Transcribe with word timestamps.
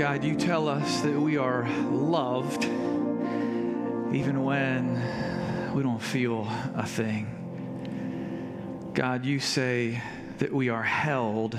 God, 0.00 0.24
you 0.24 0.34
tell 0.34 0.66
us 0.66 1.02
that 1.02 1.12
we 1.12 1.36
are 1.36 1.68
loved 1.90 2.64
even 2.64 4.42
when 4.42 5.74
we 5.74 5.82
don't 5.82 6.00
feel 6.00 6.48
a 6.74 6.86
thing. 6.86 8.88
God, 8.94 9.26
you 9.26 9.40
say 9.40 10.02
that 10.38 10.54
we 10.54 10.70
are 10.70 10.82
held 10.82 11.58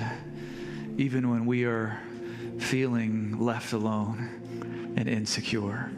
even 0.98 1.30
when 1.30 1.46
we 1.46 1.66
are 1.66 2.00
feeling 2.58 3.38
left 3.38 3.72
alone 3.72 4.92
and 4.96 5.08
insecure. 5.08 5.92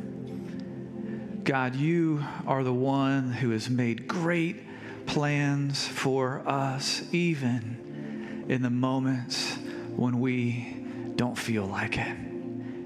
God, 1.44 1.74
you 1.74 2.22
are 2.46 2.62
the 2.62 2.74
one 2.74 3.32
who 3.32 3.52
has 3.52 3.70
made 3.70 4.06
great 4.06 5.06
plans 5.06 5.88
for 5.88 6.46
us, 6.46 7.04
even 7.10 8.44
in 8.50 8.60
the 8.60 8.68
moments 8.68 9.56
when 9.96 10.20
we 10.20 10.84
don't 11.16 11.38
feel 11.38 11.64
like 11.64 11.96
it 11.96 12.33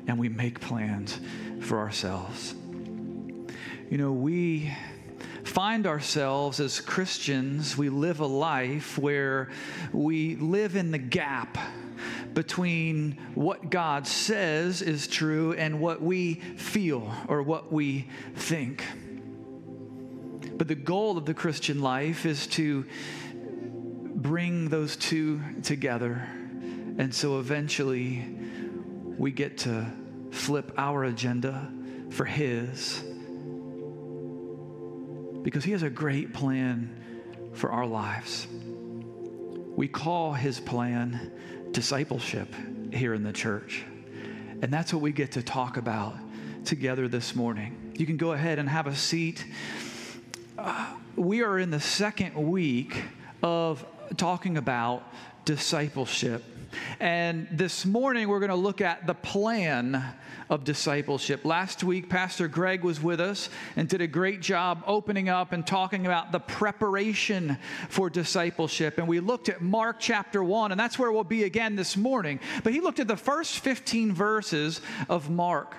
and 0.08 0.18
we 0.18 0.28
make 0.28 0.58
plans 0.58 1.20
for 1.60 1.78
ourselves. 1.78 2.54
You 3.90 3.98
know, 3.98 4.12
we 4.12 4.74
find 5.44 5.86
ourselves 5.86 6.60
as 6.60 6.80
Christians, 6.80 7.76
we 7.76 7.90
live 7.90 8.20
a 8.20 8.26
life 8.26 8.98
where 8.98 9.50
we 9.92 10.36
live 10.36 10.76
in 10.76 10.90
the 10.90 10.98
gap 10.98 11.56
between 12.34 13.18
what 13.34 13.70
God 13.70 14.06
says 14.06 14.82
is 14.82 15.06
true 15.06 15.52
and 15.54 15.80
what 15.80 16.00
we 16.00 16.34
feel 16.34 17.12
or 17.28 17.42
what 17.42 17.72
we 17.72 18.08
think. 18.34 18.84
But 20.56 20.68
the 20.68 20.74
goal 20.74 21.18
of 21.18 21.26
the 21.26 21.34
Christian 21.34 21.80
life 21.80 22.26
is 22.26 22.46
to 22.48 22.84
bring 24.14 24.68
those 24.68 24.96
two 24.96 25.40
together. 25.62 26.28
And 26.98 27.14
so 27.14 27.38
eventually 27.38 28.24
we 29.18 29.32
get 29.32 29.58
to 29.58 29.86
flip 30.30 30.72
our 30.78 31.04
agenda 31.04 31.70
for 32.10 32.24
His 32.24 33.02
because 35.42 35.64
He 35.64 35.72
has 35.72 35.82
a 35.82 35.90
great 35.90 36.32
plan 36.32 36.94
for 37.52 37.70
our 37.70 37.86
lives. 37.86 38.46
We 39.76 39.88
call 39.88 40.32
His 40.32 40.60
plan 40.60 41.32
discipleship 41.72 42.48
here 42.92 43.14
in 43.14 43.22
the 43.22 43.32
church. 43.32 43.84
And 44.62 44.72
that's 44.72 44.92
what 44.92 45.02
we 45.02 45.12
get 45.12 45.32
to 45.32 45.42
talk 45.42 45.76
about 45.76 46.16
together 46.64 47.08
this 47.08 47.34
morning. 47.34 47.92
You 47.96 48.06
can 48.06 48.16
go 48.16 48.32
ahead 48.32 48.58
and 48.58 48.68
have 48.68 48.86
a 48.86 48.94
seat. 48.94 49.44
Uh, 50.56 50.94
we 51.16 51.42
are 51.42 51.58
in 51.58 51.70
the 51.70 51.80
second 51.80 52.34
week 52.34 53.02
of 53.42 53.84
talking 54.16 54.56
about 54.56 55.02
discipleship. 55.44 56.42
And 57.00 57.48
this 57.50 57.86
morning, 57.86 58.28
we're 58.28 58.40
going 58.40 58.50
to 58.50 58.56
look 58.56 58.80
at 58.80 59.06
the 59.06 59.14
plan 59.14 60.02
of 60.50 60.64
discipleship. 60.64 61.44
Last 61.44 61.84
week, 61.84 62.08
Pastor 62.08 62.48
Greg 62.48 62.82
was 62.82 63.02
with 63.02 63.20
us 63.20 63.50
and 63.76 63.88
did 63.88 64.00
a 64.00 64.06
great 64.06 64.40
job 64.40 64.82
opening 64.86 65.28
up 65.28 65.52
and 65.52 65.66
talking 65.66 66.06
about 66.06 66.32
the 66.32 66.40
preparation 66.40 67.58
for 67.88 68.08
discipleship. 68.08 68.98
And 68.98 69.06
we 69.06 69.20
looked 69.20 69.48
at 69.48 69.60
Mark 69.60 69.96
chapter 69.98 70.42
1, 70.42 70.70
and 70.72 70.80
that's 70.80 70.98
where 70.98 71.12
we'll 71.12 71.24
be 71.24 71.44
again 71.44 71.76
this 71.76 71.96
morning. 71.96 72.40
But 72.64 72.72
he 72.72 72.80
looked 72.80 73.00
at 73.00 73.08
the 73.08 73.16
first 73.16 73.58
15 73.60 74.12
verses 74.12 74.80
of 75.08 75.30
Mark. 75.30 75.74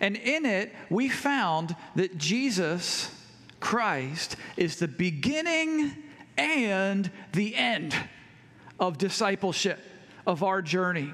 And 0.00 0.16
in 0.16 0.44
it, 0.44 0.74
we 0.90 1.08
found 1.08 1.76
that 1.94 2.18
Jesus 2.18 3.14
Christ 3.60 4.36
is 4.56 4.76
the 4.76 4.88
beginning 4.88 5.94
and 6.36 7.10
the 7.32 7.54
end 7.54 7.94
of 8.80 8.98
discipleship 8.98 9.78
of 10.28 10.42
our 10.42 10.62
journey. 10.62 11.10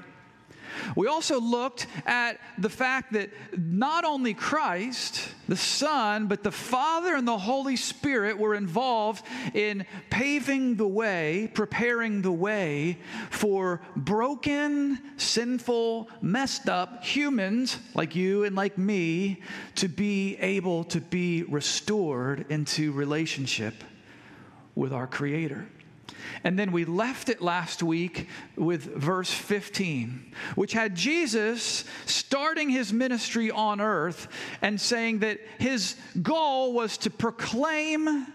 We 0.95 1.07
also 1.07 1.39
looked 1.39 1.87
at 2.05 2.37
the 2.57 2.69
fact 2.69 3.13
that 3.13 3.29
not 3.57 4.03
only 4.03 4.33
Christ, 4.33 5.29
the 5.47 5.55
Son, 5.55 6.27
but 6.27 6.43
the 6.43 6.51
Father 6.51 7.15
and 7.15 7.25
the 7.25 7.37
Holy 7.37 7.77
Spirit 7.77 8.37
were 8.37 8.55
involved 8.55 9.25
in 9.53 9.85
paving 10.09 10.75
the 10.75 10.87
way, 10.87 11.49
preparing 11.53 12.21
the 12.21 12.31
way 12.31 12.97
for 13.29 13.81
broken, 13.95 14.99
sinful, 15.15 16.09
messed 16.21 16.67
up 16.67 17.05
humans 17.05 17.79
like 17.93 18.13
you 18.13 18.43
and 18.43 18.53
like 18.55 18.77
me 18.77 19.41
to 19.75 19.87
be 19.87 20.35
able 20.37 20.83
to 20.83 20.99
be 20.99 21.43
restored 21.43 22.45
into 22.49 22.91
relationship 22.91 23.75
with 24.75 24.91
our 24.91 25.07
Creator. 25.07 25.67
And 26.43 26.59
then 26.59 26.71
we 26.71 26.85
left 26.85 27.29
it 27.29 27.41
last 27.41 27.81
week 27.81 28.27
with 28.55 28.83
verse 28.83 29.31
15, 29.31 30.33
which 30.55 30.73
had 30.73 30.95
Jesus 30.95 31.85
starting 32.05 32.69
his 32.69 32.93
ministry 32.93 33.49
on 33.49 33.81
earth 33.81 34.27
and 34.61 34.79
saying 34.79 35.19
that 35.19 35.39
his 35.57 35.95
goal 36.21 36.73
was 36.73 36.97
to 36.99 37.09
proclaim 37.09 38.27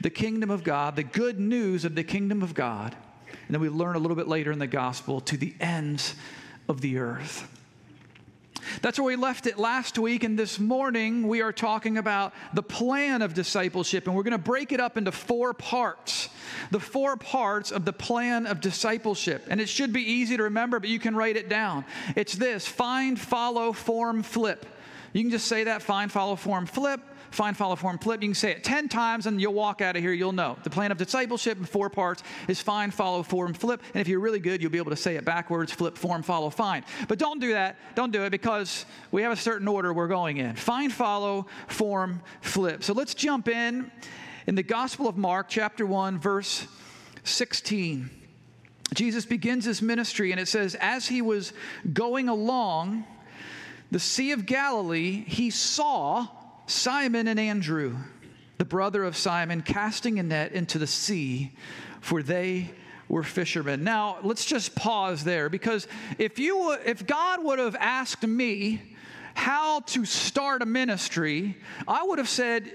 the 0.00 0.10
kingdom 0.10 0.50
of 0.50 0.62
God, 0.62 0.96
the 0.96 1.02
good 1.02 1.40
news 1.40 1.84
of 1.84 1.94
the 1.94 2.04
kingdom 2.04 2.42
of 2.42 2.54
God. 2.54 2.96
And 3.26 3.54
then 3.54 3.60
we 3.60 3.68
learn 3.68 3.96
a 3.96 3.98
little 3.98 4.16
bit 4.16 4.28
later 4.28 4.52
in 4.52 4.58
the 4.58 4.66
gospel 4.66 5.20
to 5.22 5.36
the 5.36 5.54
ends 5.60 6.14
of 6.68 6.80
the 6.80 6.98
earth. 6.98 7.57
That's 8.82 8.98
where 8.98 9.06
we 9.06 9.16
left 9.16 9.46
it 9.46 9.58
last 9.58 9.98
week, 9.98 10.24
and 10.24 10.38
this 10.38 10.58
morning 10.58 11.26
we 11.26 11.42
are 11.42 11.52
talking 11.52 11.98
about 11.98 12.32
the 12.54 12.62
plan 12.62 13.22
of 13.22 13.34
discipleship, 13.34 14.06
and 14.06 14.14
we're 14.14 14.22
going 14.22 14.32
to 14.32 14.38
break 14.38 14.72
it 14.72 14.80
up 14.80 14.96
into 14.96 15.12
four 15.12 15.54
parts. 15.54 16.28
The 16.70 16.80
four 16.80 17.16
parts 17.16 17.70
of 17.70 17.84
the 17.84 17.92
plan 17.92 18.46
of 18.46 18.60
discipleship. 18.60 19.46
And 19.50 19.60
it 19.60 19.68
should 19.68 19.92
be 19.92 20.02
easy 20.02 20.36
to 20.36 20.44
remember, 20.44 20.80
but 20.80 20.88
you 20.88 20.98
can 20.98 21.14
write 21.14 21.36
it 21.36 21.48
down. 21.48 21.84
It's 22.16 22.34
this 22.34 22.66
find, 22.66 23.18
follow, 23.18 23.72
form, 23.72 24.22
flip. 24.22 24.66
You 25.12 25.22
can 25.22 25.30
just 25.30 25.46
say 25.46 25.64
that 25.64 25.82
find, 25.82 26.10
follow, 26.10 26.36
form, 26.36 26.66
flip 26.66 27.00
find, 27.30 27.56
follow, 27.56 27.76
form, 27.76 27.98
flip. 27.98 28.22
You 28.22 28.28
can 28.28 28.34
say 28.34 28.52
it 28.52 28.64
10 28.64 28.88
times 28.88 29.26
and 29.26 29.40
you'll 29.40 29.54
walk 29.54 29.80
out 29.80 29.96
of 29.96 30.02
here, 30.02 30.12
you'll 30.12 30.32
know. 30.32 30.56
The 30.62 30.70
plan 30.70 30.92
of 30.92 30.98
discipleship 30.98 31.58
in 31.58 31.64
four 31.64 31.90
parts 31.90 32.22
is 32.48 32.60
find, 32.60 32.92
follow, 32.92 33.22
form, 33.22 33.54
flip. 33.54 33.82
And 33.94 34.00
if 34.00 34.08
you're 34.08 34.20
really 34.20 34.40
good, 34.40 34.62
you'll 34.62 34.70
be 34.70 34.78
able 34.78 34.90
to 34.90 34.96
say 34.96 35.16
it 35.16 35.24
backwards 35.24 35.72
flip, 35.72 35.96
form, 35.96 36.22
follow, 36.22 36.50
find. 36.50 36.84
But 37.06 37.18
don't 37.18 37.40
do 37.40 37.52
that. 37.52 37.76
Don't 37.94 38.12
do 38.12 38.24
it 38.24 38.30
because 38.30 38.86
we 39.10 39.22
have 39.22 39.32
a 39.32 39.36
certain 39.36 39.68
order 39.68 39.92
we're 39.92 40.08
going 40.08 40.38
in 40.38 40.56
find, 40.56 40.92
follow, 40.92 41.46
form, 41.66 42.20
flip. 42.40 42.82
So 42.82 42.92
let's 42.92 43.14
jump 43.14 43.48
in. 43.48 43.90
In 44.46 44.54
the 44.54 44.62
Gospel 44.62 45.08
of 45.08 45.18
Mark, 45.18 45.48
chapter 45.50 45.84
1, 45.84 46.18
verse 46.18 46.66
16. 47.24 48.08
Jesus 48.94 49.26
begins 49.26 49.66
his 49.66 49.82
ministry, 49.82 50.30
and 50.30 50.40
it 50.40 50.48
says, 50.48 50.74
As 50.80 51.06
he 51.06 51.20
was 51.20 51.52
going 51.92 52.28
along 52.28 53.04
the 53.90 53.98
Sea 53.98 54.32
of 54.32 54.46
Galilee, 54.46 55.24
he 55.26 55.50
saw 55.50 56.28
Simon 56.68 57.26
and 57.28 57.40
Andrew, 57.40 57.96
the 58.58 58.64
brother 58.64 59.02
of 59.02 59.16
Simon, 59.16 59.62
casting 59.62 60.18
a 60.18 60.22
net 60.22 60.52
into 60.52 60.78
the 60.78 60.86
sea, 60.86 61.56
for 62.02 62.22
they 62.22 62.70
were 63.08 63.22
fishermen. 63.22 63.84
Now, 63.84 64.18
let's 64.22 64.44
just 64.44 64.74
pause 64.74 65.24
there 65.24 65.48
because 65.48 65.88
if 66.18 66.38
you 66.38 66.72
if 66.84 67.06
God 67.06 67.42
would 67.42 67.58
have 67.58 67.74
asked 67.76 68.26
me 68.26 68.82
how 69.32 69.80
to 69.80 70.04
start 70.04 70.60
a 70.60 70.66
ministry, 70.66 71.56
I 71.86 72.02
would 72.04 72.18
have 72.18 72.28
said, 72.28 72.70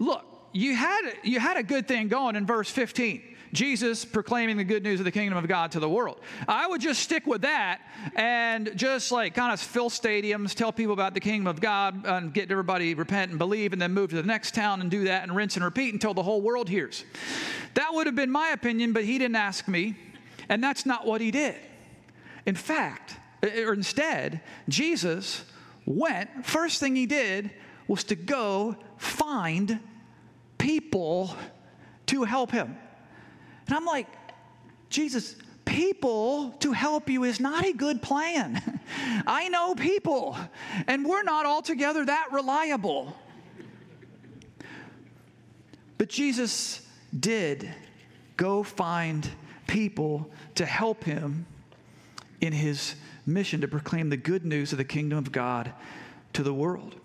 "Look, 0.00 0.24
you 0.52 0.74
had 0.74 1.12
you 1.22 1.38
had 1.38 1.56
a 1.56 1.62
good 1.62 1.86
thing 1.86 2.08
going 2.08 2.34
in 2.34 2.44
verse 2.44 2.68
15. 2.68 3.22
Jesus 3.52 4.04
proclaiming 4.04 4.56
the 4.56 4.64
good 4.64 4.82
news 4.82 5.00
of 5.00 5.04
the 5.04 5.10
kingdom 5.10 5.38
of 5.38 5.46
God 5.48 5.72
to 5.72 5.80
the 5.80 5.88
world. 5.88 6.20
I 6.46 6.66
would 6.66 6.80
just 6.80 7.02
stick 7.02 7.26
with 7.26 7.42
that 7.42 7.80
and 8.14 8.72
just 8.76 9.10
like 9.10 9.34
kind 9.34 9.52
of 9.52 9.60
fill 9.60 9.90
stadiums, 9.90 10.54
tell 10.54 10.72
people 10.72 10.92
about 10.92 11.14
the 11.14 11.20
kingdom 11.20 11.46
of 11.46 11.60
God, 11.60 12.06
and 12.06 12.32
get 12.32 12.50
everybody 12.50 12.94
repent 12.94 13.30
and 13.30 13.38
believe, 13.38 13.72
and 13.72 13.80
then 13.80 13.92
move 13.92 14.10
to 14.10 14.16
the 14.16 14.22
next 14.22 14.54
town 14.54 14.80
and 14.80 14.90
do 14.90 15.04
that 15.04 15.22
and 15.22 15.34
rinse 15.34 15.56
and 15.56 15.64
repeat 15.64 15.92
until 15.92 16.14
the 16.14 16.22
whole 16.22 16.40
world 16.40 16.68
hears. 16.68 17.04
That 17.74 17.94
would 17.94 18.06
have 18.06 18.16
been 18.16 18.30
my 18.30 18.50
opinion, 18.50 18.92
but 18.92 19.04
he 19.04 19.18
didn't 19.18 19.36
ask 19.36 19.68
me, 19.68 19.96
and 20.48 20.62
that's 20.62 20.84
not 20.84 21.06
what 21.06 21.20
he 21.20 21.30
did. 21.30 21.56
In 22.46 22.54
fact, 22.54 23.16
or 23.42 23.72
instead, 23.72 24.40
Jesus 24.68 25.44
went, 25.86 26.44
first 26.44 26.80
thing 26.80 26.96
he 26.96 27.06
did 27.06 27.50
was 27.86 28.04
to 28.04 28.14
go 28.14 28.76
find 28.96 29.80
people 30.58 31.34
to 32.06 32.24
help 32.24 32.50
him. 32.50 32.76
And 33.68 33.76
I'm 33.76 33.84
like, 33.84 34.06
Jesus, 34.88 35.36
people 35.66 36.52
to 36.60 36.72
help 36.72 37.10
you 37.10 37.24
is 37.24 37.38
not 37.38 37.66
a 37.66 37.72
good 37.72 38.00
plan. 38.00 38.80
I 39.26 39.50
know 39.50 39.74
people, 39.74 40.36
and 40.86 41.06
we're 41.06 41.22
not 41.22 41.44
altogether 41.44 42.06
that 42.06 42.28
reliable. 42.32 43.14
But 45.98 46.08
Jesus 46.08 46.80
did 47.18 47.68
go 48.38 48.62
find 48.62 49.28
people 49.66 50.30
to 50.54 50.64
help 50.64 51.04
him 51.04 51.44
in 52.40 52.54
his 52.54 52.94
mission 53.26 53.60
to 53.60 53.68
proclaim 53.68 54.08
the 54.08 54.16
good 54.16 54.46
news 54.46 54.72
of 54.72 54.78
the 54.78 54.84
kingdom 54.84 55.18
of 55.18 55.30
God 55.30 55.74
to 56.32 56.42
the 56.42 56.54
world. 56.54 56.97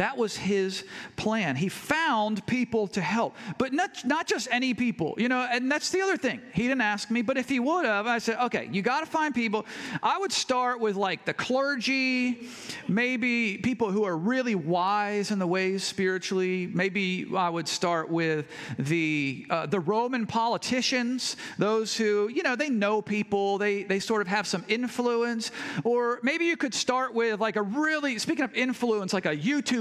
That 0.00 0.16
was 0.16 0.34
his 0.34 0.84
plan. 1.16 1.56
He 1.56 1.68
found 1.68 2.46
people 2.46 2.88
to 2.88 3.02
help, 3.02 3.36
but 3.58 3.74
not, 3.74 4.02
not 4.06 4.26
just 4.26 4.48
any 4.50 4.72
people, 4.72 5.14
you 5.18 5.28
know, 5.28 5.46
and 5.52 5.70
that's 5.70 5.90
the 5.90 6.00
other 6.00 6.16
thing. 6.16 6.40
He 6.54 6.62
didn't 6.62 6.80
ask 6.80 7.10
me, 7.10 7.20
but 7.20 7.36
if 7.36 7.50
he 7.50 7.60
would 7.60 7.84
have, 7.84 8.06
I 8.06 8.16
said, 8.16 8.38
okay, 8.46 8.70
you 8.72 8.80
got 8.80 9.00
to 9.00 9.06
find 9.06 9.34
people. 9.34 9.66
I 10.02 10.16
would 10.16 10.32
start 10.32 10.80
with 10.80 10.96
like 10.96 11.26
the 11.26 11.34
clergy, 11.34 12.48
maybe 12.88 13.58
people 13.58 13.90
who 13.90 14.04
are 14.04 14.16
really 14.16 14.54
wise 14.54 15.32
in 15.32 15.38
the 15.38 15.46
ways 15.46 15.84
spiritually. 15.84 16.66
Maybe 16.72 17.26
I 17.36 17.50
would 17.50 17.68
start 17.68 18.08
with 18.08 18.46
the, 18.78 19.44
uh, 19.50 19.66
the 19.66 19.80
Roman 19.80 20.26
politicians, 20.26 21.36
those 21.58 21.94
who, 21.94 22.30
you 22.32 22.42
know, 22.42 22.56
they 22.56 22.70
know 22.70 23.02
people, 23.02 23.58
they, 23.58 23.82
they 23.82 24.00
sort 24.00 24.22
of 24.22 24.28
have 24.28 24.46
some 24.46 24.64
influence. 24.66 25.50
Or 25.84 26.20
maybe 26.22 26.46
you 26.46 26.56
could 26.56 26.72
start 26.72 27.12
with 27.12 27.38
like 27.38 27.56
a 27.56 27.62
really, 27.62 28.18
speaking 28.18 28.46
of 28.46 28.54
influence, 28.54 29.12
like 29.12 29.26
a 29.26 29.36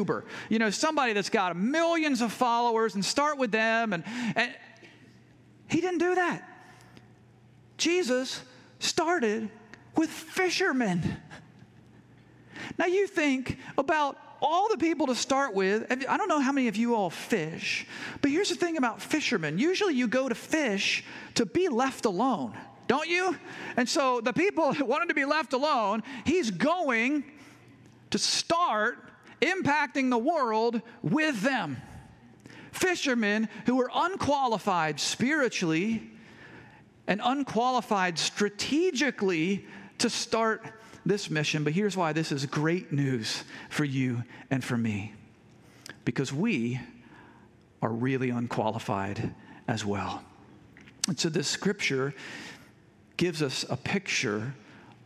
YouTuber, 0.10 0.24
you 0.50 0.60
know, 0.60 0.70
somebody 0.70 1.14
that's 1.14 1.30
got 1.30 1.56
millions 1.56 2.22
of 2.22 2.32
followers 2.32 2.96
and 2.96 3.04
start 3.04 3.38
with 3.38 3.52
them. 3.52 3.94
And, 3.94 4.04
and 4.36 4.54
he 5.70 5.82
didn't 5.82 6.00
do 6.00 6.16
that. 6.16 6.48
Jesus 7.78 8.42
started 8.80 9.50
with 9.96 10.10
fishermen. 10.10 11.18
Now 12.78 12.86
you 12.86 13.08
think 13.08 13.58
about 13.78 14.18
all 14.42 14.70
the 14.70 14.78
people 14.78 15.08
to 15.08 15.16
start 15.16 15.54
with. 15.54 15.86
I 15.92 16.18
don't 16.18 16.30
know 16.30 16.40
how 16.40 16.52
many 16.52 16.68
of 16.68 16.78
you 16.78 16.96
all 16.96 17.10
fish, 17.10 17.86
but 18.22 18.32
here's 18.32 18.50
the 18.50 18.56
thing 18.56 18.78
about 18.78 19.02
fishermen. 19.02 19.58
Usually 19.60 19.96
you 19.96 20.08
go 20.08 20.30
to 20.30 20.36
fish 20.36 21.04
to 21.36 21.46
be 21.46 21.68
left 21.68 22.06
alone, 22.06 22.58
don't 22.88 23.08
you? 23.08 23.36
And 23.76 23.88
so 23.88 24.22
the 24.22 24.34
people 24.34 24.76
wanted 24.82 25.10
to 25.10 25.16
be 25.16 25.26
left 25.26 25.54
alone, 25.54 26.04
he's 26.26 26.52
going 26.52 27.24
to 28.12 28.18
start 28.18 29.10
impacting 29.42 30.10
the 30.10 30.18
world 30.18 30.82
with 31.02 31.42
them. 31.42 31.78
Fishermen 32.72 33.50
who 33.66 33.76
were 33.76 33.90
unqualified 33.94 35.00
spiritually 35.00 36.10
and 37.08 37.20
unqualified 37.24 38.20
strategically 38.20 39.66
to 39.98 40.10
start 40.10 40.64
this 41.06 41.30
mission, 41.30 41.64
but 41.64 41.74
here's 41.74 41.98
why 41.98 42.14
this 42.14 42.32
is 42.32 42.46
great 42.46 42.92
news 42.92 43.44
for 43.70 43.84
you 43.84 44.24
and 44.52 44.64
for 44.64 44.78
me. 44.78 45.14
Because 46.06 46.32
we 46.32 46.80
are 47.82 47.92
really 47.92 48.30
unqualified 48.30 49.34
as 49.68 49.86
well. 49.86 50.24
And 51.08 51.20
so 51.20 51.30
this 51.30 51.48
scripture 51.48 52.14
gives 53.18 53.42
us 53.42 53.66
a 53.70 53.78
picture 53.78 54.54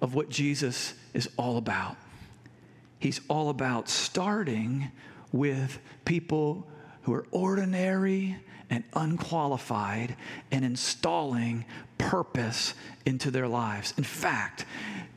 of 0.02 0.14
what 0.14 0.30
Jesus 0.30 0.94
is 1.14 1.30
all 1.38 1.58
about. 1.58 1.96
He's 3.04 3.20
all 3.28 3.50
about 3.50 3.90
starting 3.90 4.90
with 5.34 5.80
people 6.06 6.66
who 7.02 7.12
are 7.14 7.28
ordinary 7.32 8.38
and 8.70 8.86
unqualified 8.94 10.16
and 10.52 10.64
installing 10.64 11.66
purpose 11.98 12.74
into 13.06 13.32
their 13.32 13.48
lives. 13.48 13.94
In 13.98 14.04
fact, 14.04 14.66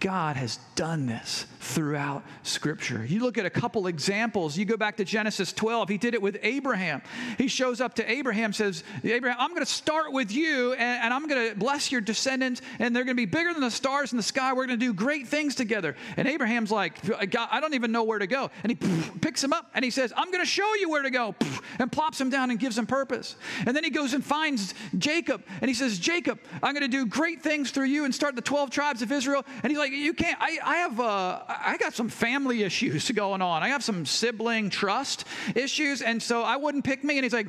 God 0.00 0.36
has 0.36 0.58
done 0.74 1.06
this 1.06 1.46
throughout 1.60 2.22
Scripture. 2.42 3.04
You 3.04 3.20
look 3.20 3.38
at 3.38 3.46
a 3.46 3.50
couple 3.50 3.86
examples. 3.86 4.56
You 4.56 4.64
go 4.64 4.76
back 4.76 4.98
to 4.98 5.04
Genesis 5.04 5.52
12. 5.52 5.88
He 5.88 5.98
did 5.98 6.14
it 6.14 6.20
with 6.20 6.38
Abraham. 6.42 7.02
He 7.38 7.48
shows 7.48 7.80
up 7.80 7.94
to 7.94 8.10
Abraham, 8.10 8.52
says, 8.52 8.84
Abraham, 9.02 9.38
I'm 9.40 9.50
going 9.50 9.64
to 9.64 9.72
start 9.72 10.12
with 10.12 10.30
you, 10.30 10.74
and, 10.74 11.04
and 11.04 11.14
I'm 11.14 11.26
going 11.26 11.50
to 11.50 11.56
bless 11.58 11.90
your 11.90 12.00
descendants, 12.00 12.60
and 12.78 12.94
they're 12.94 13.04
going 13.04 13.16
to 13.16 13.20
be 13.20 13.26
bigger 13.26 13.52
than 13.52 13.62
the 13.62 13.70
stars 13.70 14.12
in 14.12 14.16
the 14.16 14.22
sky. 14.22 14.52
We're 14.52 14.66
going 14.66 14.78
to 14.78 14.86
do 14.86 14.92
great 14.92 15.28
things 15.28 15.54
together. 15.54 15.96
And 16.16 16.28
Abraham's 16.28 16.70
like, 16.70 17.02
God, 17.30 17.48
I 17.50 17.60
don't 17.60 17.74
even 17.74 17.90
know 17.90 18.04
where 18.04 18.18
to 18.18 18.26
go. 18.26 18.50
And 18.62 18.70
he 18.70 18.76
picks 19.20 19.42
him 19.42 19.52
up, 19.52 19.70
and 19.74 19.84
he 19.84 19.90
says, 19.90 20.12
I'm 20.16 20.30
going 20.30 20.44
to 20.44 20.50
show 20.50 20.74
you 20.74 20.90
where 20.90 21.02
to 21.02 21.10
go, 21.10 21.34
and 21.78 21.90
plops 21.90 22.20
him 22.20 22.30
down 22.30 22.50
and 22.50 22.60
gives 22.60 22.76
him 22.76 22.86
purpose. 22.86 23.36
And 23.66 23.74
then 23.74 23.82
he 23.82 23.90
goes 23.90 24.12
and 24.14 24.24
finds 24.24 24.74
Jacob, 24.98 25.42
and 25.60 25.68
he 25.68 25.74
says, 25.74 25.98
Jacob, 25.98 26.38
I'm 26.62 26.74
going 26.74 26.82
to 26.82 26.88
do 26.88 27.06
great 27.06 27.42
things 27.42 27.72
through 27.76 27.84
you 27.84 28.06
and 28.06 28.14
start 28.14 28.34
the 28.34 28.40
12 28.40 28.70
tribes 28.70 29.02
of 29.02 29.12
Israel. 29.12 29.44
And 29.62 29.70
he's 29.70 29.78
like, 29.78 29.92
You 29.92 30.14
can't, 30.14 30.38
I, 30.40 30.58
I 30.64 30.76
have, 30.76 30.98
uh, 30.98 31.40
I 31.46 31.76
got 31.78 31.92
some 31.92 32.08
family 32.08 32.62
issues 32.70 33.10
going 33.10 33.42
on. 33.42 33.62
I 33.62 33.68
have 33.68 33.84
some 33.84 34.06
sibling 34.06 34.70
trust 34.70 35.26
issues. 35.54 36.00
And 36.00 36.22
so 36.22 36.42
I 36.42 36.56
wouldn't 36.56 36.84
pick 36.84 37.04
me. 37.04 37.18
And 37.18 37.24
he's 37.24 37.34
like, 37.34 37.48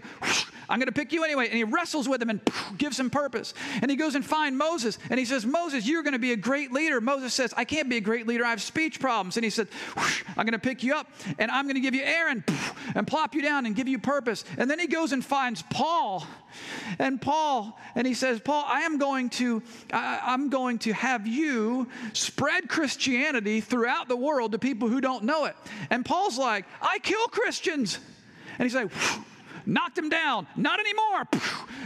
I'm 0.69 0.79
going 0.79 0.88
to 0.88 0.91
pick 0.91 1.13
you 1.13 1.24
anyway. 1.24 1.47
And 1.47 1.56
he 1.56 1.63
wrestles 1.63 2.09
with 2.09 2.21
him 2.21 2.29
and 2.29 2.41
gives 2.77 3.00
him 3.00 3.09
purpose. 3.09 3.53
And 3.81 3.89
he 3.89 3.95
goes 3.95 4.15
and 4.15 4.25
finds 4.25 4.57
Moses. 4.57 5.00
And 5.09 5.18
he 5.18 5.25
says, 5.25 5.45
Moses, 5.45 5.88
you're 5.88 6.03
going 6.03 6.12
to 6.12 6.19
be 6.19 6.33
a 6.33 6.38
great 6.38 6.73
leader. 6.73 7.00
Moses 7.00 7.33
says, 7.33 7.53
I 7.56 7.63
can't 7.63 7.88
be 7.88 7.95
a 7.95 8.01
great 8.01 8.27
leader. 8.27 8.44
I 8.44 8.50
have 8.50 8.62
speech 8.62 9.00
problems. 9.00 9.38
And 9.38 9.45
he 9.45 9.50
said, 9.50 9.69
I'm 9.95 10.45
going 10.45 10.51
to 10.51 10.59
pick 10.59 10.83
you 10.83 10.94
up 10.94 11.09
and 11.39 11.50
I'm 11.50 11.65
going 11.65 11.75
to 11.75 11.81
give 11.81 11.95
you 11.95 12.03
Aaron 12.03 12.44
and 12.95 13.07
plop 13.07 13.33
you 13.33 13.41
down 13.41 13.65
and 13.65 13.77
give 13.77 13.88
you 13.88 13.97
purpose. 13.97 14.44
And 14.57 14.69
then 14.69 14.77
he 14.77 14.88
goes 14.88 15.13
and 15.13 15.23
finds 15.23 15.63
Paul. 15.69 16.27
And 16.99 17.21
Paul, 17.21 17.77
and 17.95 18.05
he 18.05 18.13
says, 18.13 18.39
Paul, 18.39 18.65
I 18.67 18.81
am 18.81 18.97
going 18.97 19.29
to, 19.31 19.61
I, 19.91 20.19
I'm 20.23 20.49
going 20.49 20.79
to 20.79 20.94
have 20.94 21.27
you 21.27 21.88
spread 22.13 22.69
Christianity 22.69 23.61
throughout 23.61 24.07
the 24.07 24.17
world 24.17 24.51
to 24.53 24.59
people 24.59 24.88
who 24.88 25.01
don't 25.01 25.23
know 25.23 25.45
it. 25.45 25.55
And 25.89 26.05
Paul's 26.05 26.38
like, 26.38 26.65
I 26.81 26.99
kill 26.99 27.27
Christians. 27.27 27.99
And 28.57 28.63
he's 28.63 28.75
like, 28.75 28.91
knocked 29.67 29.97
him 29.97 30.09
down, 30.09 30.47
not 30.55 30.79
anymore, 30.79 31.27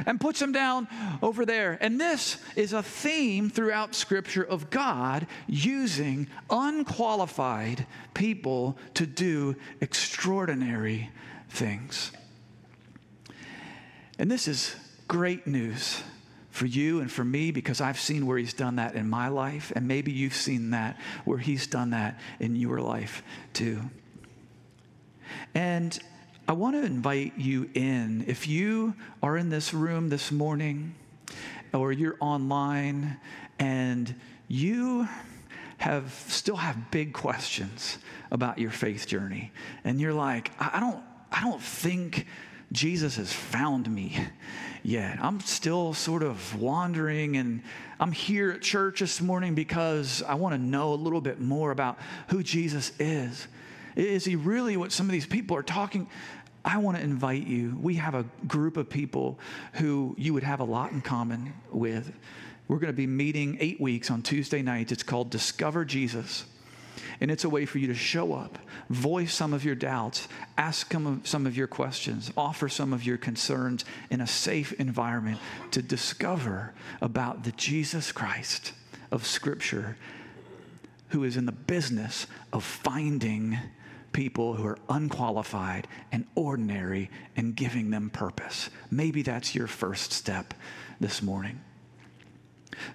and 0.06 0.22
puts 0.22 0.42
him 0.42 0.52
down 0.52 0.88
over 1.22 1.46
there. 1.46 1.78
And 1.82 2.00
this 2.00 2.38
is 2.56 2.74
a 2.74 2.84
theme 2.84 3.50
throughout 3.50 3.96
Scripture 3.96 4.44
of 4.44 4.70
God 4.70 5.28
using 5.48 6.28
unqualified 6.50 7.86
people 8.14 8.78
to 8.94 9.06
do 9.06 9.56
extraordinary 9.82 11.10
things. 11.50 12.12
And 14.22 14.30
this 14.30 14.48
is 14.48 14.76
great 15.08 15.48
news 15.48 16.04
for 16.52 16.68
you 16.68 17.00
and 17.00 17.12
for 17.12 17.24
me 17.24 17.50
because 17.50 17.82
I've 17.82 18.00
seen 18.00 18.28
where 18.28 18.38
He's 18.38 18.54
done 18.54 18.76
that 18.76 18.94
in 18.94 19.10
my 19.10 19.30
life, 19.30 19.74
and 19.76 19.88
maybe 19.88 20.12
you've 20.12 20.36
seen 20.36 20.70
that 20.70 21.00
where 21.26 21.40
He's 21.40 21.66
done 21.66 21.90
that 21.90 22.20
in 22.40 22.56
your 22.56 22.82
life 22.82 23.24
too. 23.54 23.82
And 25.56 25.98
I 26.48 26.54
want 26.54 26.76
to 26.76 26.86
invite 26.86 27.34
you 27.36 27.68
in. 27.74 28.24
If 28.28 28.48
you 28.48 28.94
are 29.24 29.38
in 29.38 29.50
this 29.50 29.74
room 29.74 30.10
this 30.10 30.32
morning 30.32 30.94
or 31.74 31.92
you're 31.92 32.18
online 32.20 33.18
and 33.58 34.14
you 34.48 35.08
have 35.80 36.14
still 36.28 36.58
have 36.58 36.92
big 36.92 37.14
questions 37.14 37.98
about 38.30 38.60
your 38.60 38.70
faith 38.70 39.08
journey 39.08 39.52
and 39.84 40.00
you're 40.00 40.14
like, 40.14 40.52
I 40.60 40.80
don't 40.80 41.04
I 41.32 41.42
don't 41.42 41.60
think 41.60 42.28
Jesus 42.72 43.18
has 43.18 43.34
found 43.34 43.90
me 43.94 44.18
yet. 44.84 45.20
I'm 45.22 45.40
still 45.42 45.94
sort 45.94 46.24
of 46.24 46.60
wandering, 46.60 47.38
and 47.38 47.62
I'm 48.00 48.12
here 48.12 48.52
at 48.52 48.62
church 48.62 49.02
this 49.02 49.20
morning 49.20 49.56
because 49.56 50.24
I 50.24 50.36
want 50.36 50.56
to 50.56 50.62
know 50.62 50.94
a 50.94 50.96
little 50.96 51.22
bit 51.22 51.42
more 51.42 51.72
about 51.72 51.98
who 52.30 52.44
Jesus 52.44 52.94
is. 53.00 53.48
Is 53.96 54.24
he 54.24 54.36
really 54.36 54.78
what 54.78 54.92
some 54.92 55.06
of 55.06 55.12
these 55.12 55.26
people 55.26 55.58
are 55.58 55.64
talking? 55.64 56.08
I 56.64 56.78
want 56.78 56.98
to 56.98 57.04
invite 57.04 57.46
you. 57.46 57.78
We 57.82 57.96
have 57.96 58.16
a 58.16 58.26
group 58.48 58.78
of 58.78 58.90
people 58.90 59.40
who 59.74 60.16
you 60.18 60.34
would 60.34 60.44
have 60.44 60.60
a 60.60 60.64
lot 60.64 60.92
in 60.92 61.02
common 61.02 61.54
with. 61.72 62.12
We're 62.68 62.78
going 62.78 62.94
to 62.94 62.98
be 62.98 63.08
meeting 63.08 63.58
eight 63.60 63.82
weeks 63.82 64.10
on 64.10 64.22
Tuesday 64.22 64.62
nights. 64.62 64.92
It's 64.94 65.04
called 65.04 65.30
Discover 65.30 65.86
Jesus. 65.86 66.46
And 67.20 67.32
it's 67.32 67.44
a 67.44 67.50
way 67.50 67.66
for 67.66 67.78
you 67.78 67.88
to 67.88 67.96
show 67.96 68.34
up, 68.34 68.58
voice 68.90 69.34
some 69.34 69.54
of 69.54 69.64
your 69.64 69.76
doubts, 69.76 70.28
ask 70.58 70.92
some 71.24 71.46
of 71.46 71.58
your 71.58 71.68
questions, 71.68 72.32
offer 72.36 72.70
some 72.70 72.94
of 72.94 73.04
your 73.06 73.18
concerns 73.18 73.86
in 74.10 74.22
a 74.22 74.28
safe 74.28 74.74
environment 74.74 75.40
to 75.72 75.82
discover 75.82 76.74
about 77.02 77.44
the 77.44 77.52
Jesus 77.54 78.12
Christ 78.12 78.74
of 79.12 79.26
Scripture 79.26 79.98
who 81.10 81.24
is 81.24 81.38
in 81.38 81.46
the 81.46 81.52
business 81.52 82.26
of 82.54 82.64
finding 82.64 83.58
people 84.14 84.56
who 84.56 84.66
are 84.66 84.78
unqualified 84.90 85.88
and 86.12 86.26
ordinary 86.36 87.10
and 87.36 87.56
giving 87.56 87.90
them 87.92 88.10
purpose. 88.10 88.70
Maybe 88.90 89.22
that's 89.22 89.56
your 89.56 89.68
first 89.68 90.12
step 90.12 90.54
this 91.00 91.22
morning. 91.22 91.62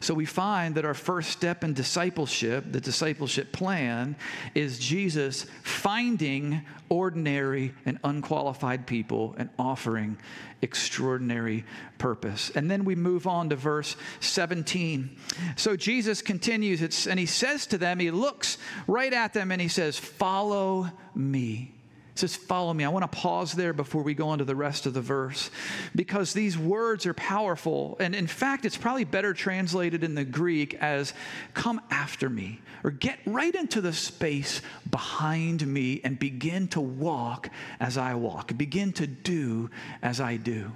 So 0.00 0.14
we 0.14 0.24
find 0.24 0.74
that 0.74 0.84
our 0.84 0.94
first 0.94 1.30
step 1.30 1.64
in 1.64 1.74
discipleship, 1.74 2.64
the 2.70 2.80
discipleship 2.80 3.52
plan, 3.52 4.16
is 4.54 4.78
Jesus 4.78 5.46
finding 5.62 6.62
ordinary 6.88 7.74
and 7.84 7.98
unqualified 8.04 8.86
people 8.86 9.34
and 9.38 9.50
offering 9.58 10.16
extraordinary 10.62 11.64
purpose. 11.98 12.50
And 12.54 12.70
then 12.70 12.84
we 12.84 12.94
move 12.94 13.26
on 13.26 13.50
to 13.50 13.56
verse 13.56 13.96
17. 14.20 15.16
So 15.56 15.76
Jesus 15.76 16.22
continues, 16.22 17.06
and 17.06 17.18
he 17.18 17.26
says 17.26 17.66
to 17.68 17.78
them, 17.78 17.98
he 17.98 18.10
looks 18.10 18.58
right 18.86 19.12
at 19.12 19.32
them 19.32 19.50
and 19.50 19.60
he 19.60 19.68
says, 19.68 19.98
Follow 19.98 20.90
me. 21.14 21.75
Says, 22.18 22.36
Follow 22.36 22.72
me. 22.72 22.84
I 22.84 22.88
want 22.88 23.10
to 23.10 23.18
pause 23.18 23.52
there 23.52 23.72
before 23.72 24.02
we 24.02 24.14
go 24.14 24.28
on 24.28 24.38
to 24.38 24.44
the 24.44 24.56
rest 24.56 24.86
of 24.86 24.94
the 24.94 25.00
verse 25.00 25.50
because 25.94 26.32
these 26.32 26.56
words 26.56 27.06
are 27.06 27.14
powerful. 27.14 27.96
And 28.00 28.14
in 28.14 28.26
fact, 28.26 28.64
it's 28.64 28.76
probably 28.76 29.04
better 29.04 29.34
translated 29.34 30.02
in 30.02 30.14
the 30.14 30.24
Greek 30.24 30.74
as, 30.74 31.12
Come 31.54 31.80
after 31.90 32.28
me, 32.28 32.60
or 32.84 32.90
get 32.90 33.18
right 33.26 33.54
into 33.54 33.80
the 33.80 33.92
space 33.92 34.62
behind 34.90 35.66
me 35.66 36.00
and 36.04 36.18
begin 36.18 36.68
to 36.68 36.80
walk 36.80 37.50
as 37.80 37.98
I 37.98 38.14
walk, 38.14 38.56
begin 38.56 38.92
to 38.94 39.06
do 39.06 39.70
as 40.02 40.20
I 40.20 40.36
do. 40.36 40.72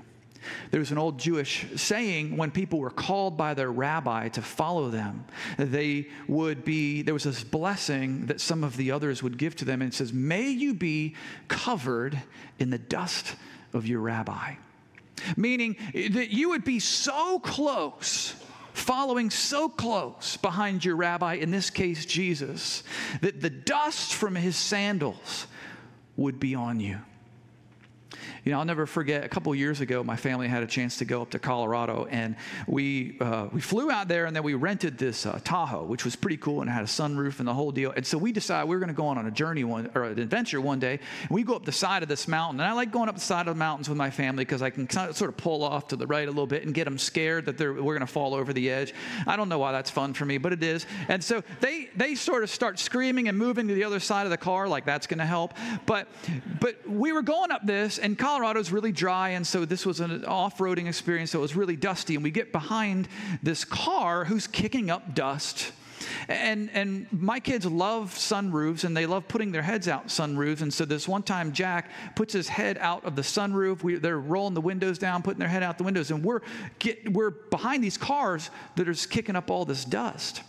There 0.70 0.80
was 0.80 0.90
an 0.90 0.98
old 0.98 1.18
Jewish 1.18 1.66
saying 1.76 2.36
when 2.36 2.50
people 2.50 2.78
were 2.78 2.90
called 2.90 3.36
by 3.36 3.54
their 3.54 3.70
rabbi 3.70 4.28
to 4.30 4.42
follow 4.42 4.90
them, 4.90 5.24
they 5.58 6.08
would 6.28 6.64
be, 6.64 7.02
there 7.02 7.14
was 7.14 7.24
this 7.24 7.44
blessing 7.44 8.26
that 8.26 8.40
some 8.40 8.64
of 8.64 8.76
the 8.76 8.90
others 8.90 9.22
would 9.22 9.38
give 9.38 9.56
to 9.56 9.64
them, 9.64 9.82
and 9.82 9.92
it 9.92 9.96
says, 9.96 10.12
May 10.12 10.48
you 10.50 10.74
be 10.74 11.14
covered 11.48 12.20
in 12.58 12.70
the 12.70 12.78
dust 12.78 13.36
of 13.72 13.86
your 13.86 14.00
rabbi. 14.00 14.54
Meaning 15.36 15.76
that 15.92 16.30
you 16.30 16.50
would 16.50 16.64
be 16.64 16.78
so 16.80 17.38
close 17.40 18.34
following 18.72 19.30
so 19.30 19.68
close 19.68 20.36
behind 20.38 20.84
your 20.84 20.96
rabbi, 20.96 21.34
in 21.34 21.50
this 21.50 21.70
case 21.70 22.06
Jesus, 22.06 22.82
that 23.20 23.40
the 23.40 23.50
dust 23.50 24.14
from 24.14 24.34
his 24.34 24.56
sandals 24.56 25.46
would 26.16 26.40
be 26.40 26.54
on 26.54 26.80
you. 26.80 26.98
You 28.50 28.56
know, 28.56 28.60
I'll 28.62 28.66
never 28.66 28.86
forget 28.86 29.22
a 29.22 29.28
couple 29.28 29.54
years 29.54 29.80
ago, 29.80 30.02
my 30.02 30.16
family 30.16 30.48
had 30.48 30.64
a 30.64 30.66
chance 30.66 30.96
to 30.96 31.04
go 31.04 31.22
up 31.22 31.30
to 31.30 31.38
Colorado, 31.38 32.08
and 32.10 32.34
we, 32.66 33.16
uh, 33.20 33.46
we 33.52 33.60
flew 33.60 33.92
out 33.92 34.08
there 34.08 34.26
and 34.26 34.34
then 34.34 34.42
we 34.42 34.54
rented 34.54 34.98
this 34.98 35.24
uh, 35.24 35.38
Tahoe, 35.44 35.84
which 35.84 36.04
was 36.04 36.16
pretty 36.16 36.36
cool 36.36 36.60
and 36.60 36.68
had 36.68 36.82
a 36.82 36.88
sunroof 36.88 37.38
and 37.38 37.46
the 37.46 37.54
whole 37.54 37.70
deal. 37.70 37.92
And 37.92 38.04
so 38.04 38.18
we 38.18 38.32
decided 38.32 38.68
we 38.68 38.74
were 38.74 38.80
going 38.80 38.88
to 38.88 38.92
go 38.92 39.06
on, 39.06 39.18
on 39.18 39.26
a 39.28 39.30
journey 39.30 39.62
one, 39.62 39.88
or 39.94 40.02
an 40.02 40.18
adventure 40.18 40.60
one 40.60 40.80
day, 40.80 40.98
and 41.20 41.30
we 41.30 41.44
go 41.44 41.54
up 41.54 41.64
the 41.64 41.70
side 41.70 42.02
of 42.02 42.08
this 42.08 42.26
mountain. 42.26 42.58
And 42.58 42.68
I 42.68 42.72
like 42.72 42.90
going 42.90 43.08
up 43.08 43.14
the 43.14 43.20
side 43.20 43.46
of 43.46 43.54
the 43.54 43.58
mountains 43.60 43.88
with 43.88 43.96
my 43.96 44.10
family 44.10 44.44
because 44.44 44.62
I 44.62 44.70
can 44.70 44.90
sort 44.90 45.22
of 45.22 45.36
pull 45.36 45.62
off 45.62 45.86
to 45.86 45.94
the 45.94 46.08
right 46.08 46.26
a 46.26 46.32
little 46.32 46.48
bit 46.48 46.64
and 46.64 46.74
get 46.74 46.86
them 46.86 46.98
scared 46.98 47.46
that 47.46 47.60
we're 47.60 47.74
going 47.76 48.00
to 48.00 48.06
fall 48.08 48.34
over 48.34 48.52
the 48.52 48.68
edge. 48.68 48.92
I 49.28 49.36
don't 49.36 49.48
know 49.48 49.60
why 49.60 49.70
that's 49.70 49.90
fun 49.90 50.12
for 50.12 50.24
me, 50.24 50.38
but 50.38 50.52
it 50.52 50.64
is. 50.64 50.86
And 51.06 51.22
so 51.22 51.44
they, 51.60 51.88
they 51.94 52.16
sort 52.16 52.42
of 52.42 52.50
start 52.50 52.80
screaming 52.80 53.28
and 53.28 53.38
moving 53.38 53.68
to 53.68 53.74
the 53.74 53.84
other 53.84 54.00
side 54.00 54.26
of 54.26 54.30
the 54.30 54.38
car 54.38 54.66
like 54.66 54.86
that's 54.86 55.06
going 55.06 55.18
to 55.18 55.24
help. 55.24 55.54
But, 55.86 56.08
but 56.58 56.84
we 56.88 57.12
were 57.12 57.22
going 57.22 57.52
up 57.52 57.64
this, 57.64 58.00
and 58.00 58.18
Colorado's 58.40 58.72
really 58.72 58.90
dry, 58.90 59.30
and 59.30 59.46
so 59.46 59.66
this 59.66 59.84
was 59.84 60.00
an 60.00 60.24
off 60.24 60.56
roading 60.56 60.88
experience, 60.88 61.32
so 61.32 61.40
it 61.40 61.42
was 61.42 61.54
really 61.54 61.76
dusty. 61.76 62.14
And 62.14 62.24
we 62.24 62.30
get 62.30 62.52
behind 62.52 63.06
this 63.42 63.66
car 63.66 64.24
who's 64.24 64.46
kicking 64.46 64.88
up 64.88 65.14
dust. 65.14 65.72
And, 66.28 66.70
and 66.72 67.06
my 67.12 67.40
kids 67.40 67.66
love 67.66 68.14
sunroofs 68.14 68.84
and 68.84 68.96
they 68.96 69.06
love 69.06 69.28
putting 69.28 69.52
their 69.52 69.62
heads 69.62 69.88
out 69.88 70.08
sunroofs. 70.08 70.62
And 70.62 70.72
so 70.72 70.84
this 70.84 71.08
one 71.08 71.22
time, 71.22 71.52
Jack 71.52 71.90
puts 72.14 72.32
his 72.32 72.48
head 72.48 72.78
out 72.78 73.04
of 73.04 73.16
the 73.16 73.22
sunroof. 73.22 73.82
We, 73.82 73.96
they're 73.96 74.18
rolling 74.18 74.54
the 74.54 74.60
windows 74.60 74.98
down, 74.98 75.22
putting 75.22 75.40
their 75.40 75.48
head 75.48 75.62
out 75.62 75.78
the 75.78 75.84
windows. 75.84 76.10
And 76.10 76.24
we're, 76.24 76.40
get, 76.78 77.12
we're 77.12 77.30
behind 77.30 77.82
these 77.82 77.98
cars 77.98 78.50
that 78.76 78.88
are 78.88 78.94
kicking 78.94 79.36
up 79.36 79.50
all 79.50 79.64
this 79.64 79.84
dust. 79.84 80.42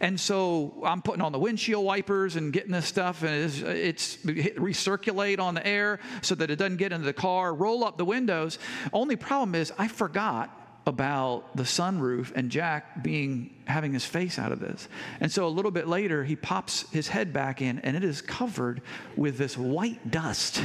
And 0.00 0.18
so 0.18 0.74
I'm 0.84 1.02
putting 1.02 1.22
on 1.22 1.32
the 1.32 1.38
windshield 1.38 1.84
wipers 1.84 2.36
and 2.36 2.52
getting 2.52 2.72
this 2.72 2.86
stuff, 2.86 3.22
and 3.22 3.30
it's, 3.30 3.60
it's 3.60 4.16
recirculate 4.18 5.38
on 5.38 5.54
the 5.54 5.66
air 5.66 5.98
so 6.22 6.34
that 6.36 6.50
it 6.50 6.56
doesn't 6.56 6.76
get 6.76 6.92
into 6.92 7.04
the 7.04 7.12
car, 7.12 7.54
roll 7.54 7.84
up 7.84 7.98
the 7.98 8.04
windows. 8.04 8.58
Only 8.92 9.16
problem 9.16 9.54
is 9.54 9.72
I 9.78 9.88
forgot 9.88 10.55
about 10.86 11.56
the 11.56 11.64
sunroof 11.64 12.32
and 12.36 12.48
Jack 12.48 13.02
being 13.02 13.52
having 13.66 13.92
his 13.92 14.04
face 14.04 14.38
out 14.38 14.52
of 14.52 14.60
this. 14.60 14.88
And 15.20 15.30
so 15.30 15.46
a 15.46 15.48
little 15.48 15.72
bit 15.72 15.88
later 15.88 16.22
he 16.22 16.36
pops 16.36 16.88
his 16.90 17.08
head 17.08 17.32
back 17.32 17.60
in 17.60 17.80
and 17.80 17.96
it 17.96 18.04
is 18.04 18.22
covered 18.22 18.80
with 19.16 19.36
this 19.36 19.58
white 19.58 20.10
dust 20.10 20.62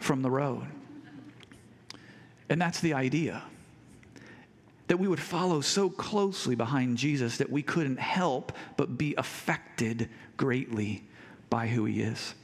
from 0.00 0.22
the 0.22 0.30
road. 0.30 0.66
And 2.48 2.60
that's 2.60 2.80
the 2.80 2.94
idea 2.94 3.42
that 4.86 4.96
we 4.96 5.06
would 5.06 5.20
follow 5.20 5.60
so 5.60 5.90
closely 5.90 6.54
behind 6.54 6.96
Jesus 6.96 7.36
that 7.36 7.50
we 7.50 7.62
couldn't 7.62 7.98
help 7.98 8.52
but 8.78 8.96
be 8.96 9.14
affected 9.18 10.08
greatly 10.38 11.04
by 11.50 11.66
who 11.66 11.84
he 11.84 12.00
is. 12.00 12.34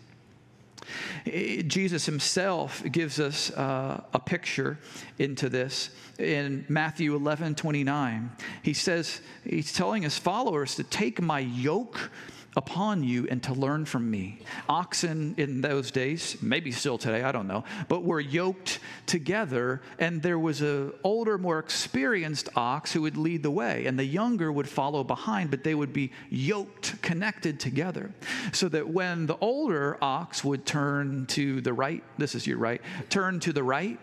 Jesus 1.25 2.07
himself 2.07 2.83
gives 2.91 3.21
us 3.21 3.51
uh, 3.51 4.03
a 4.13 4.19
picture 4.19 4.79
into 5.19 5.49
this 5.49 5.91
in 6.19 6.65
Matthew 6.69 7.15
11 7.15 7.55
29. 7.55 8.33
He 8.63 8.75
says, 8.75 9.21
He's 9.45 9.73
telling 9.73 10.03
his 10.03 10.19
followers 10.19 10.75
to 10.77 10.85
take 10.85 11.21
my 11.21 11.41
yoke 11.41 12.11
upon 12.57 13.03
you 13.03 13.27
and 13.31 13.43
to 13.43 13.53
learn 13.53 13.85
from 13.85 14.11
me. 14.11 14.39
Oxen 14.69 15.35
in 15.39 15.61
those 15.61 15.91
days, 15.91 16.37
maybe 16.41 16.71
still 16.71 16.99
today, 16.99 17.23
I 17.23 17.33
don't 17.33 17.49
know, 17.49 17.65
but 17.89 18.05
were 18.05 18.21
yoked 18.21 18.81
together, 19.07 19.81
and 19.99 20.23
there 20.23 20.39
was 20.39 20.63
a 20.63 20.93
older, 21.03 21.39
more 21.39 21.59
experienced 21.59 22.49
ox 22.57 22.93
who 22.93 23.03
would 23.03 23.17
lead 23.17 23.43
the 23.43 23.51
way, 23.51 23.87
and 23.87 23.99
the 23.99 24.05
younger 24.05 24.53
would 24.53 24.69
follow 24.69 25.05
behind, 25.05 25.51
but 25.51 25.65
they 25.65 25.75
would 25.75 25.93
be 25.93 26.13
yoked, 26.31 27.01
connected 27.03 27.59
together, 27.59 28.11
so 28.53 28.69
that 28.69 28.89
when 28.89 29.27
the 29.27 29.37
older 29.39 29.99
ox 30.03 30.45
would 30.45 30.65
turn 30.65 31.27
to 31.27 31.61
the 31.61 31.73
right, 31.73 32.03
this 32.19 32.35
is 32.35 32.47
your 32.47 32.59
right, 32.59 32.81
turn 33.09 33.41
to 33.41 33.53
the 33.53 33.63
right. 33.63 33.99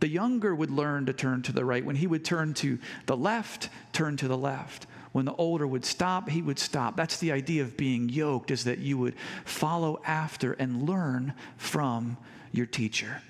The 0.00 0.08
younger 0.08 0.54
would 0.54 0.70
learn 0.70 1.06
to 1.06 1.12
turn 1.12 1.42
to 1.42 1.52
the 1.52 1.64
right. 1.64 1.84
When 1.84 1.96
he 1.96 2.06
would 2.06 2.24
turn 2.24 2.54
to 2.54 2.78
the 3.06 3.16
left, 3.16 3.68
turn 3.92 4.16
to 4.18 4.28
the 4.28 4.38
left 4.38 4.86
when 5.12 5.24
the 5.24 5.34
older 5.34 5.66
would 5.66 5.84
stop, 5.84 6.28
he 6.28 6.42
would 6.42 6.58
stop. 6.58 6.96
That's 6.96 7.18
the 7.18 7.32
idea 7.32 7.62
of 7.62 7.76
being 7.76 8.08
yoked, 8.08 8.50
is 8.50 8.64
that 8.64 8.78
you 8.78 8.98
would 8.98 9.14
follow 9.44 10.00
after 10.04 10.52
and 10.54 10.88
learn 10.88 11.34
from 11.56 12.16
your 12.52 12.66
teacher. 12.66 13.22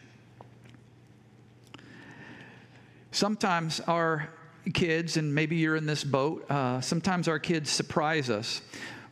Sometimes 3.11 3.81
our 3.81 4.29
kids, 4.75 5.17
and 5.17 5.35
maybe 5.35 5.57
you're 5.57 5.77
in 5.77 5.87
this 5.87 6.05
boat, 6.05 6.51
uh, 6.51 6.81
sometimes 6.81 7.29
our 7.29 7.39
kids 7.39 7.71
surprise 7.71 8.29
us 8.29 8.61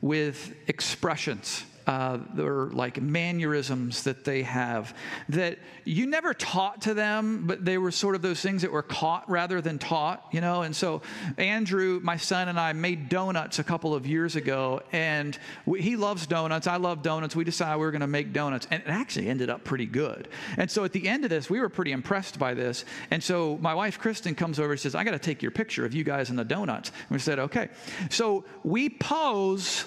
with 0.01 0.55
expressions 0.69 1.65
uh, 1.87 2.19
or 2.39 2.71
like 2.73 3.01
mannerisms 3.01 4.03
that 4.05 4.25
they 4.25 4.43
have 4.43 4.95
that 5.29 5.59
you 5.85 6.07
never 6.07 6.35
taught 6.35 6.83
to 6.83 6.95
them, 6.95 7.47
but 7.47 7.65
they 7.65 7.79
were 7.79 7.93
sort 7.93 8.17
of 8.17 8.23
those 8.23 8.41
things 8.41 8.63
that 8.63 8.73
were 8.73 8.83
caught 8.83 9.29
rather 9.31 9.61
than 9.61 9.79
taught, 9.79 10.27
you 10.33 10.41
know. 10.41 10.63
And 10.63 10.75
so 10.75 11.03
Andrew, 11.39 12.01
my 12.03 12.17
son, 12.17 12.49
and 12.49 12.59
I 12.59 12.73
made 12.73 13.09
donuts 13.09 13.61
a 13.61 13.65
couple 13.65 13.95
of 13.95 14.07
years 14.07 14.35
ago, 14.35 14.83
and 14.91 15.39
we, 15.65 15.81
he 15.81 15.95
loves 15.97 16.27
donuts. 16.27 16.67
I 16.67 16.77
love 16.77 17.03
donuts. 17.03 17.37
We 17.37 17.45
decided 17.45 17.79
we 17.79 17.87
were 17.87 17.93
going 17.93 18.01
to 18.01 18.09
make 18.09 18.33
donuts, 18.33 18.67
and 18.71 18.83
it 18.83 18.89
actually 18.89 19.29
ended 19.29 19.49
up 19.49 19.63
pretty 19.63 19.87
good. 19.87 20.29
And 20.57 20.69
so 20.69 20.83
at 20.85 20.93
the 20.93 21.09
end 21.09 21.23
of 21.23 21.31
this, 21.31 21.49
we 21.49 21.61
were 21.61 21.69
pretty 21.69 21.93
impressed 21.93 22.39
by 22.39 22.55
this. 22.55 22.85
And 23.13 23.23
so 23.23 23.59
my 23.61 23.75
wife 23.75 24.01
Kristen 24.01 24.35
comes 24.35 24.59
over 24.59 24.73
and 24.73 24.81
says, 24.81 24.97
"I 24.97 25.05
got 25.05 25.13
to 25.13 25.21
take 25.21 25.41
your 25.41 25.53
picture 25.53 25.85
of 25.85 25.95
you 25.95 26.03
guys 26.03 26.31
and 26.31 26.39
the 26.39 26.45
donuts." 26.45 26.91
And 27.09 27.11
we 27.11 27.21
said, 27.21 27.39
"Okay." 27.39 27.69
So 28.11 28.45
we 28.65 28.89
pose 28.89 29.85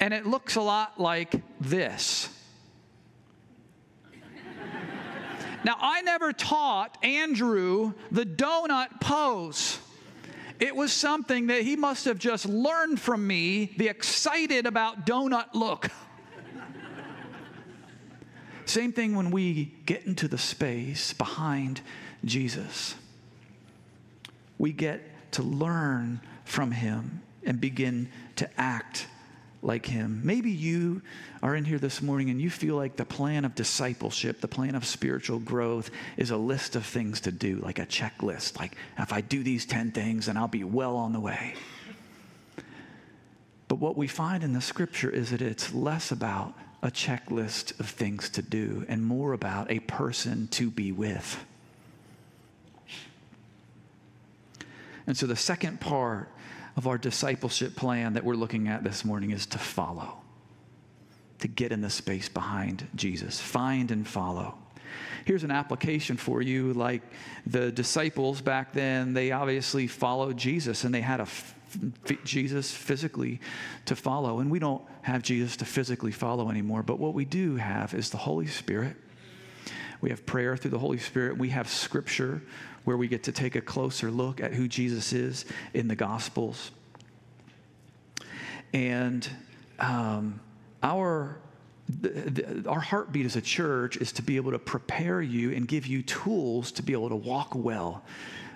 and 0.00 0.12
it 0.12 0.26
looks 0.26 0.56
a 0.56 0.60
lot 0.60 1.00
like 1.00 1.34
this. 1.60 2.28
now, 5.64 5.76
I 5.80 6.02
never 6.02 6.32
taught 6.32 6.98
Andrew 7.02 7.94
the 8.10 8.26
donut 8.26 9.00
pose. 9.00 9.78
It 10.60 10.74
was 10.74 10.92
something 10.92 11.48
that 11.48 11.62
he 11.62 11.76
must 11.76 12.04
have 12.04 12.18
just 12.18 12.46
learned 12.46 13.00
from 13.00 13.26
me, 13.26 13.72
the 13.76 13.88
excited 13.88 14.66
about 14.66 15.06
donut 15.06 15.54
look. 15.54 15.90
Same 18.66 18.92
thing 18.92 19.14
when 19.14 19.30
we 19.30 19.74
get 19.84 20.04
into 20.06 20.26
the 20.26 20.38
space 20.38 21.12
behind 21.12 21.80
Jesus. 22.24 22.94
We 24.58 24.72
get 24.72 25.02
to 25.32 25.42
learn 25.42 26.20
from 26.44 26.70
him 26.70 27.22
and 27.44 27.60
begin 27.60 28.08
to 28.36 28.48
act 28.58 29.06
like 29.64 29.86
him. 29.86 30.20
Maybe 30.22 30.50
you 30.50 31.02
are 31.42 31.56
in 31.56 31.64
here 31.64 31.78
this 31.78 32.02
morning 32.02 32.30
and 32.30 32.40
you 32.40 32.50
feel 32.50 32.76
like 32.76 32.96
the 32.96 33.04
plan 33.04 33.44
of 33.44 33.54
discipleship, 33.54 34.40
the 34.40 34.48
plan 34.48 34.74
of 34.74 34.84
spiritual 34.84 35.38
growth 35.38 35.90
is 36.16 36.30
a 36.30 36.36
list 36.36 36.76
of 36.76 36.84
things 36.84 37.20
to 37.22 37.32
do, 37.32 37.56
like 37.56 37.78
a 37.78 37.86
checklist. 37.86 38.58
Like, 38.58 38.76
if 38.98 39.12
I 39.12 39.20
do 39.20 39.42
these 39.42 39.66
10 39.66 39.92
things, 39.92 40.26
then 40.26 40.36
I'll 40.36 40.48
be 40.48 40.64
well 40.64 40.96
on 40.96 41.12
the 41.12 41.20
way. 41.20 41.54
But 43.68 43.76
what 43.76 43.96
we 43.96 44.06
find 44.06 44.44
in 44.44 44.52
the 44.52 44.60
scripture 44.60 45.10
is 45.10 45.30
that 45.30 45.40
it's 45.40 45.72
less 45.72 46.12
about 46.12 46.54
a 46.82 46.90
checklist 46.90 47.80
of 47.80 47.88
things 47.88 48.28
to 48.30 48.42
do 48.42 48.84
and 48.88 49.02
more 49.02 49.32
about 49.32 49.70
a 49.70 49.80
person 49.80 50.48
to 50.48 50.70
be 50.70 50.92
with. 50.92 51.42
And 55.06 55.16
so 55.16 55.26
the 55.26 55.36
second 55.36 55.80
part 55.80 56.30
of 56.76 56.86
our 56.86 56.98
discipleship 56.98 57.76
plan 57.76 58.14
that 58.14 58.24
we're 58.24 58.34
looking 58.34 58.68
at 58.68 58.82
this 58.82 59.04
morning 59.04 59.30
is 59.30 59.46
to 59.46 59.58
follow, 59.58 60.18
to 61.38 61.48
get 61.48 61.72
in 61.72 61.80
the 61.80 61.90
space 61.90 62.28
behind 62.28 62.86
Jesus. 62.94 63.40
Find 63.40 63.90
and 63.90 64.06
follow. 64.06 64.58
Here's 65.24 65.44
an 65.44 65.50
application 65.50 66.16
for 66.16 66.42
you 66.42 66.72
like 66.74 67.02
the 67.46 67.72
disciples 67.72 68.40
back 68.40 68.72
then, 68.72 69.14
they 69.14 69.32
obviously 69.32 69.86
followed 69.86 70.36
Jesus 70.36 70.84
and 70.84 70.94
they 70.94 71.00
had 71.00 71.20
a 71.20 71.22
f- 71.22 71.54
Jesus 72.24 72.72
physically 72.72 73.40
to 73.86 73.96
follow. 73.96 74.40
And 74.40 74.50
we 74.50 74.58
don't 74.58 74.82
have 75.02 75.22
Jesus 75.22 75.56
to 75.58 75.64
physically 75.64 76.12
follow 76.12 76.50
anymore, 76.50 76.82
but 76.82 76.98
what 76.98 77.14
we 77.14 77.24
do 77.24 77.56
have 77.56 77.94
is 77.94 78.10
the 78.10 78.18
Holy 78.18 78.46
Spirit. 78.46 78.96
We 80.00 80.10
have 80.10 80.26
prayer 80.26 80.56
through 80.56 80.72
the 80.72 80.78
Holy 80.78 80.98
Spirit. 80.98 81.38
We 81.38 81.50
have 81.50 81.68
scripture 81.68 82.42
where 82.84 82.96
we 82.96 83.08
get 83.08 83.24
to 83.24 83.32
take 83.32 83.56
a 83.56 83.60
closer 83.60 84.10
look 84.10 84.40
at 84.40 84.52
who 84.52 84.68
Jesus 84.68 85.12
is 85.12 85.44
in 85.72 85.88
the 85.88 85.96
Gospels. 85.96 86.70
And 88.72 89.28
um, 89.78 90.40
our 90.82 91.38
the, 91.88 92.08
the, 92.08 92.68
our 92.68 92.80
heartbeat 92.80 93.26
as 93.26 93.36
a 93.36 93.42
church 93.42 93.98
is 93.98 94.12
to 94.12 94.22
be 94.22 94.36
able 94.36 94.52
to 94.52 94.58
prepare 94.58 95.20
you 95.20 95.52
and 95.52 95.68
give 95.68 95.86
you 95.86 96.02
tools 96.02 96.72
to 96.72 96.82
be 96.82 96.94
able 96.94 97.10
to 97.10 97.16
walk 97.16 97.54
well 97.54 98.02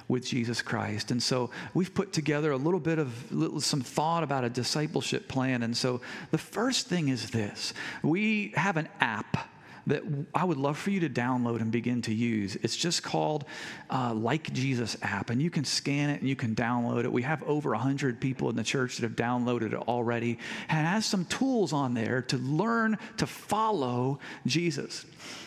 with 0.09 0.25
Jesus 0.25 0.63
Christ. 0.63 1.11
And 1.11 1.23
so 1.23 1.51
we've 1.75 1.93
put 1.93 2.13
together 2.15 2.51
a 2.53 2.57
little 2.57 2.81
bit 2.81 2.99
of 2.99 3.31
little, 3.31 3.61
some 3.61 3.83
thought 3.83 4.23
about 4.23 4.45
a 4.45 4.49
discipleship 4.49 5.29
plan. 5.29 5.63
And 5.63 5.77
so 5.77 6.01
the 6.31 6.39
first 6.39 6.87
thing 6.87 7.09
is 7.09 7.31
this 7.31 7.75
we 8.03 8.53
have 8.57 8.79
an 8.79 8.89
app 9.01 9.49
that 9.89 10.03
I 10.35 10.45
would 10.45 10.59
love 10.59 10.79
for 10.79 10.91
you 10.91 11.01
to 11.01 11.09
download 11.09 11.61
and 11.61 11.73
begin 11.73 12.03
to 12.03 12.15
use. 12.15 12.57
It's 12.57 12.77
just 12.77 13.03
called 13.03 13.45
uh, 13.91 14.15
Like 14.15 14.53
Jesus 14.53 14.97
app, 15.03 15.31
and 15.31 15.43
you 15.43 15.51
can 15.51 15.65
scan 15.65 16.11
it 16.11 16.21
and 16.21 16.29
you 16.29 16.37
can 16.37 16.55
download 16.55 17.05
it. 17.05 17.13
We 17.13 17.23
have 17.23 17.43
over 17.43 17.71
100 17.71 18.21
people 18.21 18.51
in 18.51 18.57
the 18.57 18.63
church 18.63 18.97
that 18.97 19.03
have 19.03 19.17
downloaded 19.17 19.73
it 19.73 19.89
already, 19.89 20.33
it 20.33 20.73
has 20.73 21.07
some 21.07 21.25
tools 21.27 21.73
on 21.73 21.95
there 21.95 22.23
to 22.23 22.37
learn 22.39 22.99
to 23.17 23.27
follow 23.27 24.19
Jesus. 24.47 25.05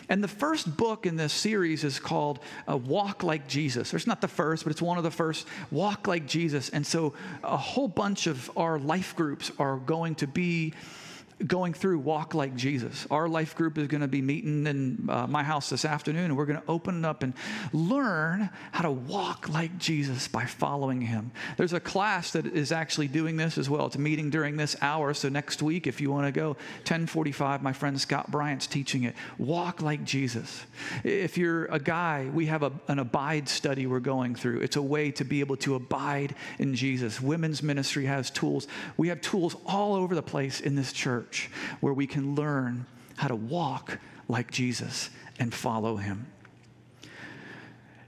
And 0.08 0.22
the 0.22 0.28
first 0.28 0.76
book 0.76 1.06
in 1.06 1.16
this 1.16 1.32
series 1.32 1.84
is 1.84 1.98
called 1.98 2.40
uh, 2.68 2.76
Walk 2.76 3.22
Like 3.22 3.48
Jesus. 3.48 3.94
Or 3.94 3.96
It's 3.96 4.06
not 4.06 4.20
the 4.20 4.28
first, 4.28 4.64
but 4.64 4.70
it's 4.70 4.82
one 4.82 4.98
of 4.98 5.04
the 5.04 5.10
first. 5.10 5.46
Walk 5.70 6.06
Like 6.06 6.26
Jesus. 6.26 6.68
And 6.68 6.86
so 6.86 7.14
a 7.42 7.56
whole 7.56 7.88
bunch 7.88 8.26
of 8.26 8.50
our 8.56 8.78
life 8.78 9.16
groups 9.16 9.50
are 9.58 9.76
going 9.76 10.16
to 10.16 10.26
be 10.26 10.74
going 11.46 11.74
through 11.74 11.98
Walk 11.98 12.34
Like 12.34 12.54
Jesus. 12.54 13.06
Our 13.10 13.28
life 13.28 13.54
group 13.54 13.78
is 13.78 13.88
going 13.88 14.00
to 14.00 14.08
be 14.08 14.22
meeting 14.22 14.66
in 14.66 15.06
uh, 15.08 15.26
my 15.26 15.42
house 15.42 15.70
this 15.70 15.84
afternoon, 15.84 16.26
and 16.26 16.36
we're 16.36 16.46
going 16.46 16.60
to 16.60 16.68
open 16.68 17.04
it 17.04 17.04
up 17.04 17.22
and 17.22 17.34
learn 17.72 18.50
how 18.72 18.82
to 18.82 18.90
walk 18.90 19.48
like 19.48 19.78
Jesus 19.78 20.28
by 20.28 20.44
following 20.44 21.00
him. 21.00 21.32
There's 21.56 21.72
a 21.72 21.80
class 21.80 22.32
that 22.32 22.46
is 22.46 22.72
actually 22.72 23.08
doing 23.08 23.36
this 23.36 23.58
as 23.58 23.68
well. 23.68 23.86
It's 23.86 23.96
a 23.96 24.00
meeting 24.00 24.30
during 24.30 24.56
this 24.56 24.76
hour. 24.80 25.14
So 25.14 25.28
next 25.28 25.62
week, 25.62 25.86
if 25.86 26.00
you 26.00 26.10
want 26.10 26.26
to 26.26 26.32
go, 26.32 26.48
1045, 26.48 27.62
my 27.62 27.72
friend 27.72 28.00
Scott 28.00 28.30
Bryant's 28.30 28.66
teaching 28.66 29.04
it. 29.04 29.14
Walk 29.38 29.82
like 29.82 30.04
Jesus. 30.04 30.64
If 31.04 31.36
you're 31.36 31.66
a 31.66 31.78
guy, 31.78 32.30
we 32.32 32.46
have 32.46 32.62
a, 32.62 32.72
an 32.88 32.98
abide 32.98 33.48
study 33.48 33.86
we're 33.86 34.00
going 34.00 34.34
through. 34.34 34.60
It's 34.60 34.76
a 34.76 34.82
way 34.82 35.10
to 35.12 35.24
be 35.24 35.40
able 35.40 35.56
to 35.58 35.74
abide 35.74 36.34
in 36.58 36.74
Jesus. 36.74 37.20
Women's 37.20 37.62
ministry 37.62 38.06
has 38.06 38.30
tools. 38.30 38.66
We 38.96 39.08
have 39.08 39.20
tools 39.20 39.56
all 39.66 39.94
over 39.94 40.14
the 40.14 40.22
place 40.22 40.60
in 40.60 40.74
this 40.74 40.92
church 40.92 41.31
church 41.32 41.50
where 41.80 41.94
we 41.94 42.06
can 42.06 42.34
learn 42.34 42.86
how 43.16 43.28
to 43.28 43.34
walk 43.34 43.98
like 44.28 44.50
Jesus 44.50 45.10
and 45.38 45.52
follow 45.52 45.96
him. 45.96 46.31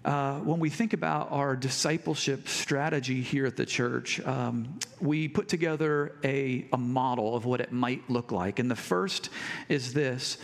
Uh, 0.04 0.38
when 0.40 0.60
we 0.60 0.68
think 0.68 0.92
about 0.92 1.32
our 1.32 1.56
discipleship 1.56 2.46
strategy 2.46 3.22
here 3.22 3.46
at 3.46 3.56
the 3.56 3.64
church, 3.64 4.20
um, 4.26 4.78
we 5.00 5.28
put 5.28 5.48
together 5.48 6.16
a, 6.22 6.66
a 6.74 6.76
model 6.76 7.34
of 7.34 7.46
what 7.46 7.60
it 7.60 7.72
might 7.72 8.08
look 8.10 8.30
like. 8.30 8.58
And 8.58 8.70
the 8.70 8.76
first 8.76 9.30
is 9.70 9.94
this, 9.94 10.36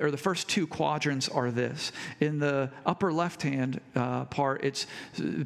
or 0.00 0.10
the 0.10 0.16
first 0.16 0.48
two 0.48 0.66
quadrants 0.66 1.28
are 1.28 1.52
this. 1.52 1.92
In 2.18 2.40
the 2.40 2.70
upper 2.84 3.12
left 3.12 3.42
hand 3.42 3.80
uh, 3.94 4.24
part, 4.24 4.64
it's 4.64 4.88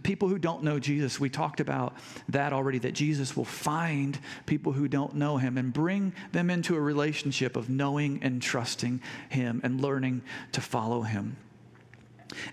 people 0.05 0.29
who 0.29 0.38
don't 0.38 0.62
know 0.62 0.79
Jesus. 0.79 1.21
We 1.21 1.29
talked 1.29 1.61
about 1.61 1.95
that 2.31 2.55
already, 2.55 2.79
that 2.79 2.95
Jesus 2.95 3.37
will 3.37 3.45
find 3.45 4.19
people 4.47 4.73
who 4.73 4.88
don't 4.88 5.14
know 5.17 5.37
him 5.37 5.59
and 5.59 5.71
bring 5.71 6.14
them 6.33 6.49
into 6.49 6.76
a 6.76 6.81
relationship 6.81 7.57
of 7.57 7.69
knowing 7.69 8.23
and 8.23 8.40
trusting 8.40 9.02
him 9.29 9.61
and 9.62 9.83
learning 9.83 10.23
to 10.52 10.62
follow 10.62 11.02
him. 11.02 11.37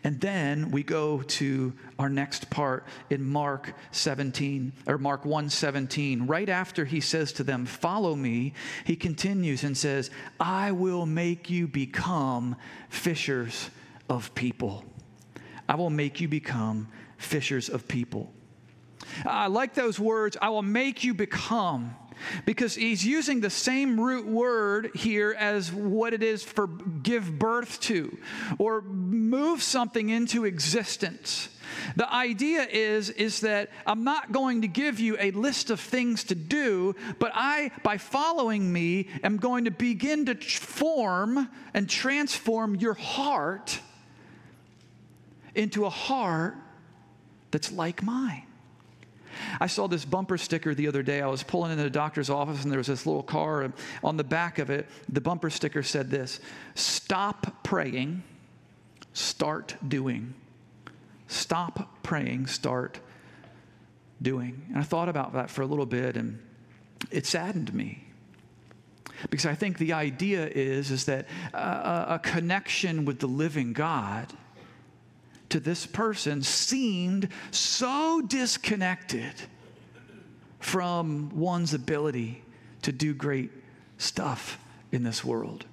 And 0.03 0.19
then 0.19 0.71
we 0.71 0.83
go 0.83 1.21
to 1.21 1.73
our 1.99 2.09
next 2.09 2.49
part 2.49 2.85
in 3.09 3.23
Mark 3.23 3.73
17 3.91 4.73
or 4.87 4.97
Mark 4.97 5.23
1:17. 5.23 6.27
Right 6.27 6.49
after 6.49 6.85
he 6.85 6.99
says 6.99 7.31
to 7.33 7.43
them, 7.43 7.65
"Follow 7.65 8.15
me," 8.15 8.53
he 8.85 8.95
continues 8.95 9.63
and 9.63 9.77
says, 9.77 10.09
"I 10.39 10.71
will 10.71 11.05
make 11.05 11.49
you 11.49 11.67
become 11.67 12.55
fishers 12.89 13.69
of 14.09 14.33
people." 14.35 14.85
I 15.69 15.75
will 15.75 15.89
make 15.89 16.21
you 16.21 16.27
become 16.27 16.87
fishers 17.17 17.69
of 17.69 17.87
people. 17.87 18.33
I 19.25 19.47
like 19.47 19.73
those 19.73 19.99
words, 19.99 20.37
I 20.41 20.49
will 20.49 20.61
make 20.61 21.03
you 21.03 21.13
become 21.13 21.95
because 22.45 22.75
he's 22.75 23.05
using 23.05 23.41
the 23.41 23.49
same 23.49 23.99
root 23.99 24.27
word 24.27 24.91
here 24.95 25.35
as 25.37 25.71
what 25.71 26.13
it 26.13 26.23
is 26.23 26.43
for 26.43 26.67
give 26.67 27.37
birth 27.37 27.79
to 27.81 28.17
or 28.57 28.81
move 28.81 29.61
something 29.61 30.09
into 30.09 30.45
existence. 30.45 31.49
The 31.95 32.11
idea 32.11 32.63
is, 32.63 33.09
is 33.09 33.41
that 33.41 33.69
I'm 33.85 34.03
not 34.03 34.31
going 34.31 34.61
to 34.61 34.67
give 34.67 34.99
you 34.99 35.17
a 35.19 35.31
list 35.31 35.69
of 35.69 35.79
things 35.79 36.23
to 36.25 36.35
do, 36.35 36.95
but 37.19 37.31
I, 37.35 37.71
by 37.83 37.97
following 37.97 38.71
me, 38.71 39.09
am 39.23 39.37
going 39.37 39.65
to 39.65 39.71
begin 39.71 40.25
to 40.25 40.35
form 40.35 41.49
and 41.73 41.89
transform 41.89 42.75
your 42.75 42.93
heart 42.93 43.79
into 45.55 45.85
a 45.85 45.89
heart 45.89 46.55
that's 47.51 47.71
like 47.71 48.03
mine. 48.03 48.46
I 49.59 49.67
saw 49.67 49.87
this 49.87 50.05
bumper 50.05 50.37
sticker 50.37 50.73
the 50.73 50.87
other 50.87 51.03
day. 51.03 51.21
I 51.21 51.27
was 51.27 51.43
pulling 51.43 51.71
into 51.71 51.83
the 51.83 51.89
doctor's 51.89 52.29
office 52.29 52.63
and 52.63 52.71
there 52.71 52.77
was 52.77 52.87
this 52.87 53.05
little 53.05 53.23
car. 53.23 53.61
And 53.61 53.73
on 54.03 54.17
the 54.17 54.23
back 54.23 54.59
of 54.59 54.69
it, 54.69 54.87
the 55.09 55.21
bumper 55.21 55.49
sticker 55.49 55.83
said 55.83 56.09
this 56.09 56.39
Stop 56.75 57.63
praying, 57.63 58.23
start 59.13 59.75
doing. 59.87 60.33
Stop 61.27 62.03
praying, 62.03 62.47
start 62.47 62.99
doing. 64.21 64.65
And 64.69 64.77
I 64.77 64.83
thought 64.83 65.09
about 65.09 65.33
that 65.33 65.49
for 65.49 65.61
a 65.61 65.65
little 65.65 65.85
bit 65.85 66.15
and 66.15 66.39
it 67.11 67.25
saddened 67.25 67.73
me 67.73 68.03
because 69.29 69.45
I 69.45 69.55
think 69.55 69.77
the 69.77 69.93
idea 69.93 70.47
is, 70.47 70.91
is 70.91 71.05
that 71.05 71.27
uh, 71.53 72.05
a 72.09 72.19
connection 72.19 73.05
with 73.05 73.19
the 73.19 73.27
living 73.27 73.73
God 73.73 74.33
to 75.57 75.63
this 75.63 75.87
person 75.87 76.43
seemed 76.43 77.29
so 77.49 78.21
disconnected 78.21 79.33
from 80.59 81.31
one's 81.33 81.73
ability 81.73 82.43
to 82.83 82.91
do 82.91 83.11
great 83.15 83.49
stuff 83.97 84.59
in 84.91 85.01
this 85.01 85.25
world. 85.25 85.65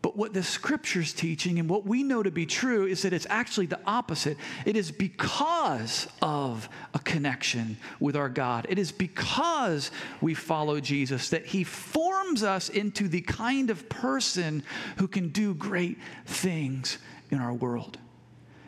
But 0.00 0.16
what 0.16 0.32
the 0.32 0.42
scripture's 0.42 1.12
teaching 1.12 1.58
and 1.58 1.68
what 1.68 1.84
we 1.84 2.02
know 2.02 2.22
to 2.22 2.30
be 2.30 2.46
true 2.46 2.86
is 2.86 3.02
that 3.02 3.12
it's 3.12 3.26
actually 3.28 3.66
the 3.66 3.80
opposite. 3.84 4.36
It 4.64 4.76
is 4.76 4.90
because 4.90 6.08
of 6.22 6.68
a 6.94 6.98
connection 7.00 7.76
with 8.00 8.16
our 8.16 8.28
God. 8.28 8.66
It 8.68 8.78
is 8.78 8.90
because 8.90 9.90
we 10.20 10.34
follow 10.34 10.80
Jesus 10.80 11.30
that 11.30 11.46
he 11.46 11.62
forms 11.62 12.42
us 12.42 12.68
into 12.68 13.08
the 13.08 13.20
kind 13.20 13.70
of 13.70 13.88
person 13.88 14.62
who 14.98 15.08
can 15.08 15.28
do 15.28 15.52
great 15.54 15.98
things 16.26 16.98
in 17.30 17.38
our 17.40 17.52
world. 17.52 17.98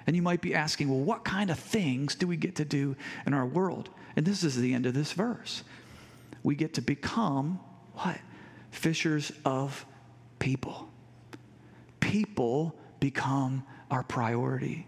And 0.07 0.17
you 0.17 0.23
might 0.23 0.41
be 0.41 0.55
asking, 0.55 0.89
well, 0.89 1.01
what 1.01 1.25
kind 1.25 1.51
of 1.51 1.59
things 1.59 2.15
do 2.15 2.27
we 2.27 2.37
get 2.37 2.57
to 2.57 2.65
do 2.65 2.97
in 3.27 3.35
our 3.35 3.47
world? 3.47 3.91
And 4.17 4.27
this 4.27 4.43
is 4.43 4.57
the 4.57 4.75
end 4.75 4.87
of 4.87 4.95
this 4.95 5.13
verse. 5.13 5.63
We 6.43 6.55
get 6.55 6.75
to 6.75 6.83
become 6.83 7.61
what? 7.95 8.19
Fishers 8.71 9.31
of 9.45 9.85
people. 10.39 10.89
People 12.01 12.75
become 12.99 13.65
our 13.91 14.03
priority. 14.03 14.87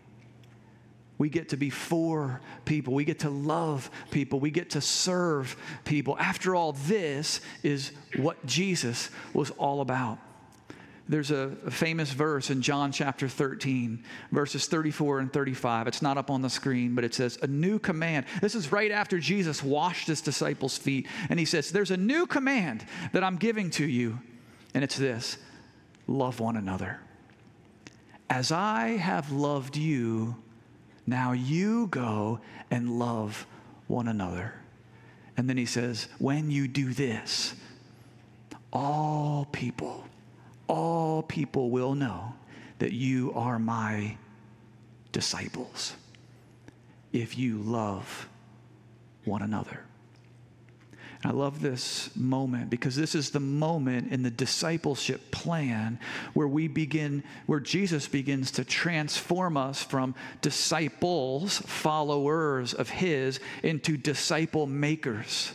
We 1.19 1.29
get 1.29 1.51
to 1.51 1.57
be 1.57 1.71
for 1.71 2.41
people. 2.65 2.95
We 2.95 3.05
get 3.05 3.21
to 3.21 3.31
love 3.31 3.91
people. 4.11 4.41
We 4.41 4.51
get 4.51 4.71
to 4.71 4.81
serve 4.81 5.57
people. 5.85 6.19
After 6.19 6.57
all, 6.57 6.73
this 6.73 7.41
is 7.63 7.93
what 8.17 8.45
Jesus 8.45 9.11
was 9.33 9.51
all 9.53 9.83
about. 9.83 10.19
There's 11.09 11.31
a, 11.31 11.51
famous 11.71 12.13
verse 12.13 12.51
in 12.51 12.63
John 12.63 12.93
chapter 12.93 13.29
13, 13.29 14.05
verses 14.31 14.67
34 14.67 15.19
and 15.19 15.33
35. 15.33 15.89
It's 15.89 16.03
not 16.03 16.17
up 16.17 16.31
on 16.31 16.43
the 16.43 16.51
screen, 16.51 16.95
but 16.95 17.05
it 17.05 17.15
says, 17.15 17.39
A 17.43 17.47
new 17.47 17.79
command. 17.79 18.27
This 18.41 18.55
is 18.55 18.71
right 18.71 18.91
after 18.91 19.19
Jesus 19.19 19.63
washed 19.63 20.07
his 20.07 20.21
disciples' 20.21 20.79
feet. 20.79 21.09
And 21.29 21.39
he 21.39 21.45
says, 21.45 21.73
There's 21.73 21.91
a 21.91 21.97
new 21.97 22.27
command 22.27 22.85
that 23.13 23.25
I'm 23.25 23.37
giving 23.37 23.71
to 23.73 23.87
you. 23.87 24.19
And 24.75 24.85
it's 24.85 24.97
this 24.97 25.39
love 26.07 26.41
one 26.41 26.57
another. 26.57 27.01
As 28.31 28.53
I 28.53 28.91
have 28.91 29.33
loved 29.33 29.77
you, 29.77 30.37
now 31.07 31.33
you 31.33 31.89
go 31.89 32.41
and 32.71 32.99
love 32.99 33.47
one 33.89 34.09
another. 34.09 34.55
And 35.37 35.49
then 35.49 35.57
he 35.57 35.67
says, 35.67 36.07
When 36.19 36.51
you 36.51 36.69
do 36.69 36.93
this, 36.93 37.55
all 38.73 39.49
people 39.51 40.05
all 40.69 41.23
people 41.23 41.71
will 41.71 41.95
know 41.95 42.35
that 42.79 42.93
you 42.93 43.33
are 43.35 43.59
my 43.59 44.17
disciples 45.13 45.95
if 47.13 47.39
you 47.39 47.59
love 47.59 48.29
one 49.25 49.43
another. 49.43 49.81
I 51.25 51.31
love 51.31 51.61
this 51.61 52.11
moment 52.17 52.69
because 52.69 52.97
this 52.97 53.15
is 53.15 53.31
the 53.31 53.39
moment 53.39 54.11
in 54.11 54.25
the 54.25 54.31
discipleship 54.31 55.31
plan 55.31 56.01
where 56.35 56.49
we 56.49 56.67
begin, 56.67 57.23
where 57.47 57.61
Jesus 57.61 58.09
begins 58.09 58.51
to 58.53 58.65
transform 58.65 59.57
us 59.57 59.85
from 59.85 60.17
disciples, 60.41 61.59
followers 61.59 62.75
of 62.75 62.91
His, 62.91 63.39
into 63.63 63.97
disciple 63.97 64.67
makers. 64.67 65.53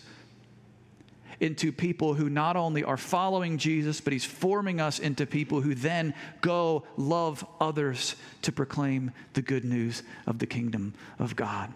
Into 1.39 1.71
people 1.71 2.15
who 2.15 2.29
not 2.29 2.55
only 2.55 2.83
are 2.83 2.97
following 2.97 3.57
Jesus, 3.57 4.01
but 4.01 4.11
He's 4.11 4.25
forming 4.25 4.81
us 4.81 4.97
into 4.97 5.25
people 5.25 5.61
who 5.61 5.75
then 5.75 6.13
go 6.41 6.83
love 6.97 7.45
others 7.59 8.15
to 8.41 8.51
proclaim 8.51 9.11
the 9.33 9.41
good 9.41 9.63
news 9.63 10.01
of 10.25 10.39
the 10.39 10.47
kingdom 10.47 10.93
of 11.19 11.35
God. 11.35 11.71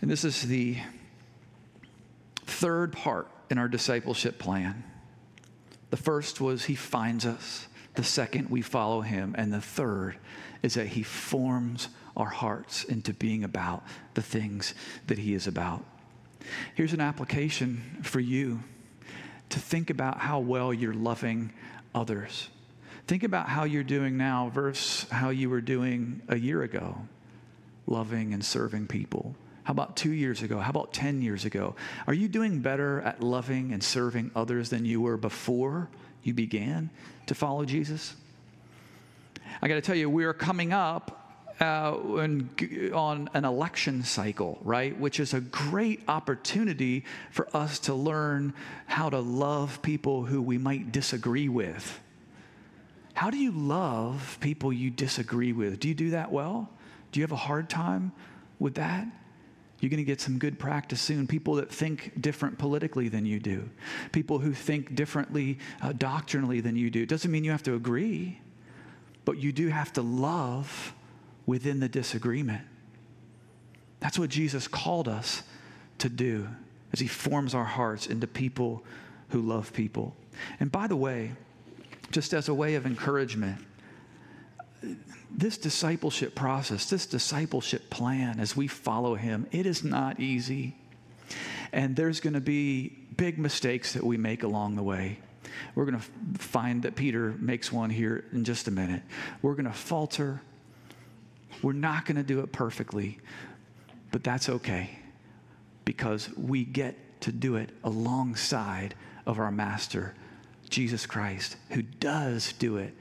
And 0.00 0.10
this 0.10 0.24
is 0.24 0.42
the 0.42 0.78
third 2.44 2.92
part 2.92 3.28
in 3.50 3.58
our 3.58 3.68
discipleship 3.68 4.38
plan. 4.38 4.82
The 5.90 5.96
first 5.96 6.40
was 6.40 6.64
he 6.64 6.74
finds 6.74 7.24
us. 7.24 7.68
The 7.94 8.02
second, 8.02 8.50
we 8.50 8.62
follow 8.62 9.02
him. 9.02 9.34
And 9.38 9.52
the 9.52 9.60
third 9.60 10.16
is 10.62 10.74
that 10.74 10.88
he 10.88 11.02
forms 11.02 11.88
our 12.16 12.28
hearts 12.28 12.84
into 12.84 13.12
being 13.12 13.44
about 13.44 13.84
the 14.14 14.22
things 14.22 14.74
that 15.06 15.18
he 15.18 15.34
is 15.34 15.46
about. 15.46 15.84
Here's 16.74 16.92
an 16.92 17.00
application 17.00 18.00
for 18.02 18.20
you 18.20 18.60
to 19.50 19.58
think 19.58 19.90
about 19.90 20.18
how 20.18 20.40
well 20.40 20.72
you're 20.72 20.94
loving 20.94 21.52
others. 21.94 22.48
Think 23.06 23.22
about 23.22 23.48
how 23.48 23.64
you're 23.64 23.82
doing 23.82 24.16
now 24.16 24.50
versus 24.52 25.08
how 25.10 25.30
you 25.30 25.50
were 25.50 25.60
doing 25.60 26.22
a 26.28 26.36
year 26.36 26.62
ago, 26.62 26.96
loving 27.86 28.32
and 28.32 28.44
serving 28.44 28.86
people. 28.86 29.34
How 29.64 29.72
about 29.72 29.96
two 29.96 30.12
years 30.12 30.42
ago? 30.42 30.58
How 30.58 30.70
about 30.70 30.92
10 30.92 31.22
years 31.22 31.44
ago? 31.44 31.76
Are 32.06 32.14
you 32.14 32.28
doing 32.28 32.60
better 32.60 33.00
at 33.02 33.22
loving 33.22 33.72
and 33.72 33.82
serving 33.82 34.30
others 34.34 34.70
than 34.70 34.84
you 34.84 35.00
were 35.00 35.16
before 35.16 35.88
you 36.22 36.34
began 36.34 36.90
to 37.26 37.34
follow 37.34 37.64
Jesus? 37.64 38.16
I 39.60 39.68
got 39.68 39.74
to 39.74 39.80
tell 39.80 39.94
you, 39.94 40.10
we 40.10 40.24
are 40.24 40.32
coming 40.32 40.72
up 40.72 41.21
uh, 41.62 41.96
on 42.92 43.30
an 43.34 43.44
election 43.44 44.02
cycle, 44.02 44.58
right? 44.62 44.98
Which 44.98 45.20
is 45.20 45.32
a 45.32 45.40
great 45.40 46.00
opportunity 46.08 47.04
for 47.30 47.48
us 47.56 47.78
to 47.80 47.94
learn 47.94 48.52
how 48.86 49.08
to 49.10 49.20
love 49.20 49.80
people 49.80 50.24
who 50.24 50.42
we 50.42 50.58
might 50.58 50.90
disagree 50.90 51.48
with. 51.48 52.00
How 53.14 53.30
do 53.30 53.36
you 53.36 53.52
love 53.52 54.38
people 54.40 54.72
you 54.72 54.90
disagree 54.90 55.52
with? 55.52 55.78
Do 55.78 55.86
you 55.86 55.94
do 55.94 56.10
that 56.10 56.32
well? 56.32 56.68
Do 57.12 57.20
you 57.20 57.24
have 57.24 57.32
a 57.32 57.36
hard 57.36 57.70
time 57.70 58.10
with 58.58 58.74
that? 58.74 59.06
You're 59.78 59.90
going 59.90 59.98
to 59.98 60.04
get 60.04 60.20
some 60.20 60.38
good 60.38 60.58
practice 60.58 61.00
soon. 61.00 61.28
People 61.28 61.54
that 61.56 61.70
think 61.70 62.20
different 62.20 62.58
politically 62.58 63.08
than 63.08 63.24
you 63.24 63.38
do, 63.38 63.70
people 64.10 64.40
who 64.40 64.52
think 64.52 64.96
differently 64.96 65.58
uh, 65.80 65.92
doctrinally 65.92 66.60
than 66.60 66.74
you 66.74 66.90
do. 66.90 67.02
It 67.02 67.08
doesn't 67.08 67.30
mean 67.30 67.44
you 67.44 67.52
have 67.52 67.62
to 67.64 67.74
agree, 67.74 68.40
but 69.24 69.38
you 69.38 69.52
do 69.52 69.68
have 69.68 69.92
to 69.92 70.02
love 70.02 70.92
within 71.46 71.80
the 71.80 71.88
disagreement. 71.88 72.62
That's 74.00 74.18
what 74.18 74.30
Jesus 74.30 74.68
called 74.68 75.08
us 75.08 75.42
to 75.98 76.08
do 76.08 76.48
as 76.92 77.00
he 77.00 77.06
forms 77.06 77.54
our 77.54 77.64
hearts 77.64 78.06
into 78.06 78.26
people 78.26 78.84
who 79.30 79.40
love 79.40 79.72
people. 79.72 80.14
And 80.60 80.70
by 80.70 80.86
the 80.86 80.96
way, 80.96 81.32
just 82.10 82.34
as 82.34 82.48
a 82.48 82.54
way 82.54 82.74
of 82.74 82.84
encouragement, 82.84 83.58
this 85.30 85.56
discipleship 85.56 86.34
process, 86.34 86.90
this 86.90 87.06
discipleship 87.06 87.88
plan 87.88 88.38
as 88.38 88.56
we 88.56 88.66
follow 88.66 89.14
him, 89.14 89.46
it 89.50 89.64
is 89.64 89.82
not 89.82 90.20
easy. 90.20 90.76
And 91.72 91.96
there's 91.96 92.20
going 92.20 92.34
to 92.34 92.40
be 92.40 92.88
big 93.16 93.38
mistakes 93.38 93.94
that 93.94 94.04
we 94.04 94.16
make 94.16 94.42
along 94.42 94.76
the 94.76 94.82
way. 94.82 95.18
We're 95.74 95.86
going 95.86 95.98
to 95.98 96.38
find 96.38 96.82
that 96.82 96.96
Peter 96.96 97.34
makes 97.38 97.72
one 97.72 97.88
here 97.88 98.24
in 98.32 98.44
just 98.44 98.68
a 98.68 98.70
minute. 98.70 99.02
We're 99.40 99.54
going 99.54 99.66
to 99.66 99.72
falter. 99.72 100.42
We're 101.62 101.72
not 101.72 102.04
going 102.04 102.16
to 102.16 102.22
do 102.22 102.40
it 102.40 102.52
perfectly, 102.52 103.18
but 104.10 104.24
that's 104.24 104.48
okay 104.48 104.98
because 105.84 106.28
we 106.36 106.64
get 106.64 106.96
to 107.22 107.32
do 107.32 107.56
it 107.56 107.70
alongside 107.84 108.94
of 109.26 109.38
our 109.38 109.50
Master, 109.50 110.14
Jesus 110.68 111.06
Christ, 111.06 111.56
who 111.70 111.82
does 111.82 112.52
do 112.54 112.76
it 112.76 112.94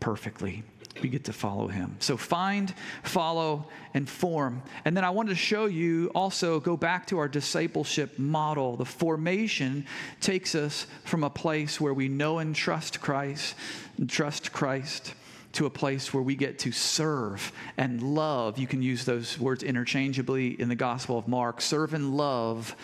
perfectly 0.00 0.64
we 1.02 1.08
get 1.08 1.24
to 1.24 1.32
follow 1.32 1.68
him. 1.68 1.96
So 2.00 2.16
find, 2.16 2.72
follow, 3.02 3.66
and 3.94 4.08
form. 4.08 4.62
And 4.84 4.96
then 4.96 5.04
I 5.04 5.10
wanted 5.10 5.30
to 5.30 5.36
show 5.36 5.66
you 5.66 6.10
also 6.14 6.60
go 6.60 6.76
back 6.76 7.06
to 7.08 7.18
our 7.18 7.28
discipleship 7.28 8.18
model. 8.18 8.76
The 8.76 8.84
formation 8.84 9.86
takes 10.20 10.54
us 10.54 10.86
from 11.04 11.24
a 11.24 11.30
place 11.30 11.80
where 11.80 11.94
we 11.94 12.08
know 12.08 12.38
and 12.38 12.54
trust 12.54 13.00
Christ, 13.00 13.54
and 13.96 14.08
trust 14.08 14.52
Christ 14.52 15.14
to 15.52 15.66
a 15.66 15.70
place 15.70 16.12
where 16.12 16.22
we 16.22 16.34
get 16.34 16.58
to 16.60 16.72
serve 16.72 17.52
and 17.76 18.02
love. 18.02 18.58
You 18.58 18.66
can 18.66 18.82
use 18.82 19.04
those 19.04 19.38
words 19.38 19.62
interchangeably 19.62 20.60
in 20.60 20.68
the 20.68 20.76
Gospel 20.76 21.18
of 21.18 21.26
Mark 21.26 21.60
serve 21.60 21.94
and 21.94 22.16
love 22.16 22.76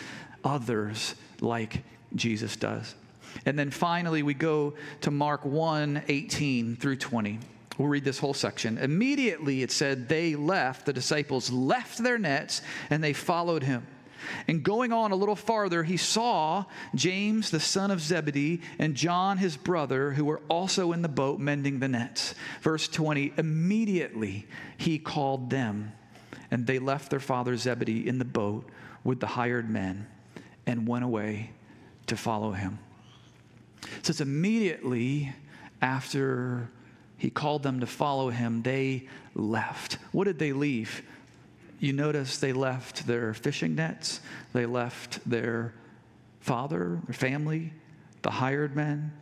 others 0.43 1.15
like 1.41 1.83
Jesus 2.15 2.57
does. 2.57 2.95
And 3.47 3.59
then 3.59 3.71
finally, 3.71 4.23
we 4.23 4.35
go 4.35 4.75
to 5.03 5.11
Mark 5.11 5.45
1 5.45 6.03
18 6.09 6.77
through 6.77 6.97
20. 6.97 7.41
We'll 7.79 7.89
read 7.89 8.05
this 8.05 8.19
whole 8.19 8.35
section. 8.35 8.79
Immediately, 8.79 9.63
it 9.63 9.73
said, 9.73 10.09
they 10.09 10.37
left, 10.37 10.87
the 10.87 10.93
disciples 10.93 11.51
left 11.51 11.99
their 11.99 12.19
nets, 12.19 12.63
and 12.89 13.03
they 13.03 13.13
followed 13.13 13.65
him. 13.65 13.85
And 14.49 14.63
going 14.63 14.93
on 14.93 15.11
a 15.11 15.17
little 15.17 15.37
farther, 15.37 15.83
he 15.83 15.97
saw 15.97 16.65
James, 16.95 17.51
the 17.51 17.61
son 17.61 17.91
of 17.91 18.01
Zebedee, 18.01 18.61
and 18.79 18.95
John, 18.95 19.39
his 19.39 19.57
brother, 19.57 20.13
who 20.13 20.25
were 20.25 20.41
also 20.49 20.93
in 20.93 21.03
the 21.03 21.09
boat 21.09 21.39
mending 21.39 21.81
the 21.81 21.89
nets. 21.89 22.35
Verse 22.63 22.89
20 22.89 23.35
Immediately 23.37 24.47
he 24.77 24.99
called 24.99 25.51
them, 25.51 25.93
and 26.51 26.67
they 26.67 26.79
left 26.79 27.11
their 27.11 27.21
father 27.21 27.57
Zebedee 27.57 28.07
in 28.07 28.19
the 28.19 28.25
boat 28.25 28.69
with 29.03 29.21
the 29.21 29.27
hired 29.27 29.69
men 29.69 30.07
and 30.67 30.89
went 30.89 31.05
away 31.05 31.51
to 32.07 32.17
follow 32.17 32.53
him. 32.53 32.79
So 34.03 34.11
it's 34.11 34.21
immediately 34.21 35.33
after 35.81 36.71
he 37.17 37.31
called 37.31 37.63
them 37.63 37.81
to 37.81 37.87
follow 37.87 38.31
him. 38.31 38.63
They 38.63 39.09
left. 39.35 39.99
What 40.13 40.25
did 40.25 40.39
they 40.39 40.53
leave? 40.53 41.03
You 41.85 41.93
notice 41.93 42.39
they 42.39 42.55
left 42.55 43.07
their 43.07 43.35
fishing 43.35 43.75
nets, 43.75 44.21
they 44.55 44.65
left 44.65 45.21
their 45.29 45.75
father, 46.41 46.99
their 47.07 47.13
family, 47.13 47.75
the 48.23 48.31
hired 48.31 48.75
men, 48.75 49.13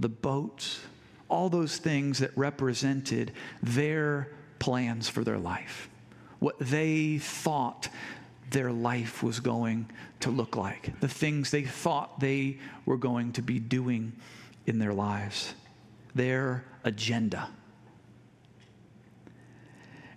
the 0.00 0.08
boats, 0.08 0.80
all 1.28 1.48
those 1.48 1.76
things 1.76 2.18
that 2.18 2.36
represented 2.36 3.30
their 3.62 4.32
plans 4.58 5.08
for 5.08 5.22
their 5.22 5.38
life, 5.38 5.88
what 6.40 6.58
they 6.58 7.18
thought 7.18 7.88
their 8.50 8.72
life 8.72 9.22
was 9.22 9.38
going 9.38 9.88
to 10.18 10.30
look 10.30 10.56
like, 10.56 10.98
the 10.98 11.06
things 11.06 11.52
they 11.52 11.62
thought 11.62 12.18
they 12.18 12.58
were 12.84 12.96
going 12.96 13.30
to 13.34 13.42
be 13.42 13.60
doing 13.60 14.12
in 14.66 14.80
their 14.80 14.92
lives 14.92 15.54
their 16.16 16.64
agenda. 16.82 17.48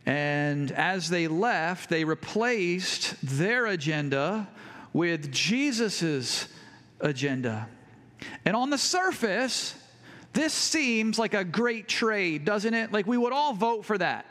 And 0.05 0.71
as 0.71 1.09
they 1.09 1.27
left, 1.27 1.89
they 1.89 2.03
replaced 2.03 3.15
their 3.21 3.67
agenda 3.67 4.47
with 4.93 5.31
Jesus' 5.31 6.47
agenda. 6.99 7.67
And 8.45 8.55
on 8.55 8.69
the 8.69 8.77
surface, 8.77 9.75
this 10.33 10.53
seems 10.53 11.19
like 11.19 11.33
a 11.33 11.43
great 11.43 11.87
trade, 11.87 12.45
doesn't 12.45 12.73
it? 12.73 12.91
Like 12.91 13.05
we 13.05 13.17
would 13.17 13.33
all 13.33 13.53
vote 13.53 13.85
for 13.85 13.97
that. 13.97 14.25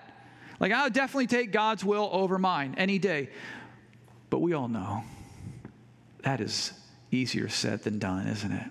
Like 0.58 0.72
I 0.72 0.84
would 0.84 0.92
definitely 0.92 1.28
take 1.28 1.52
God's 1.52 1.84
will 1.84 2.08
over 2.12 2.38
mine 2.38 2.74
any 2.76 2.98
day. 2.98 3.30
But 4.28 4.40
we 4.40 4.52
all 4.52 4.68
know 4.68 5.02
that 6.22 6.40
is 6.40 6.72
easier 7.10 7.48
said 7.48 7.82
than 7.82 7.98
done, 7.98 8.26
isn't 8.26 8.52
it? 8.52 8.66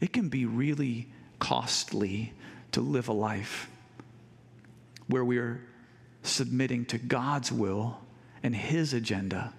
It 0.00 0.12
can 0.12 0.28
be 0.28 0.46
really 0.46 1.08
costly 1.38 2.32
to 2.72 2.80
live 2.80 3.08
a 3.08 3.12
life 3.12 3.68
where 5.12 5.24
we 5.24 5.38
are 5.38 5.60
submitting 6.22 6.86
to 6.86 6.98
God's 6.98 7.52
will 7.52 8.00
and 8.42 8.56
His 8.56 8.94
agenda 8.94 9.52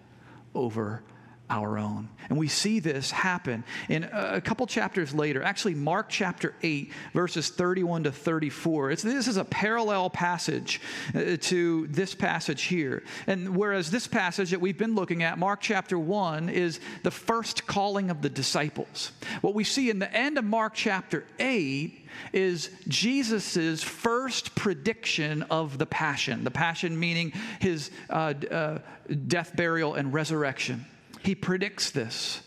over 0.56 1.04
our 1.50 1.78
own. 1.78 2.10
And 2.30 2.38
we 2.38 2.48
see 2.48 2.80
this 2.80 3.12
happen 3.12 3.64
in 3.90 4.06
a 4.12 4.40
couple 4.40 4.66
chapters 4.66 5.14
later, 5.14 5.44
actually, 5.44 5.76
Mark 5.76 6.08
chapter 6.10 6.56
8, 6.64 6.92
verses 7.14 7.50
31 7.50 8.04
to 8.04 8.12
34. 8.12 8.92
It's, 8.92 9.04
this 9.04 9.28
is 9.28 9.38
a 9.38 9.46
parallel 9.46 10.10
passage 10.10 10.82
uh, 11.14 11.38
to 11.42 11.88
this 11.88 12.16
passage 12.16 12.64
here. 12.64 13.04
And 13.28 13.56
whereas 13.56 13.92
this 13.92 14.08
passage 14.08 14.52
that 14.52 14.62
we've 14.62 14.78
been 14.78 14.96
looking 14.96 15.22
at, 15.24 15.38
Mark 15.38 15.60
chapter 15.62 16.00
1, 16.00 16.50
is 16.50 16.80
the 17.04 17.12
first 17.12 17.68
calling 17.68 18.10
of 18.10 18.22
the 18.22 18.30
disciples. 18.30 19.12
What 19.42 19.54
we 19.54 19.64
see 19.64 19.90
in 19.90 20.00
the 20.00 20.12
end 20.12 20.38
of 20.38 20.46
Mark 20.46 20.74
chapter 20.74 21.26
8 21.40 22.08
is 22.32 22.70
Jesus' 22.88 23.84
first 23.84 24.56
prediction 24.56 25.44
of 25.44 25.78
the 25.78 25.86
passion. 25.86 26.44
The 26.44 26.52
passion 26.52 27.00
meaning 27.00 27.34
his 27.60 27.92
uh, 28.10 28.34
uh, 28.50 28.80
death, 29.28 29.56
burial, 29.56 29.96
and 29.96 30.14
resurrection. 30.14 30.86
He 31.24 31.36
predicts 31.36 31.92
this. 31.92 32.42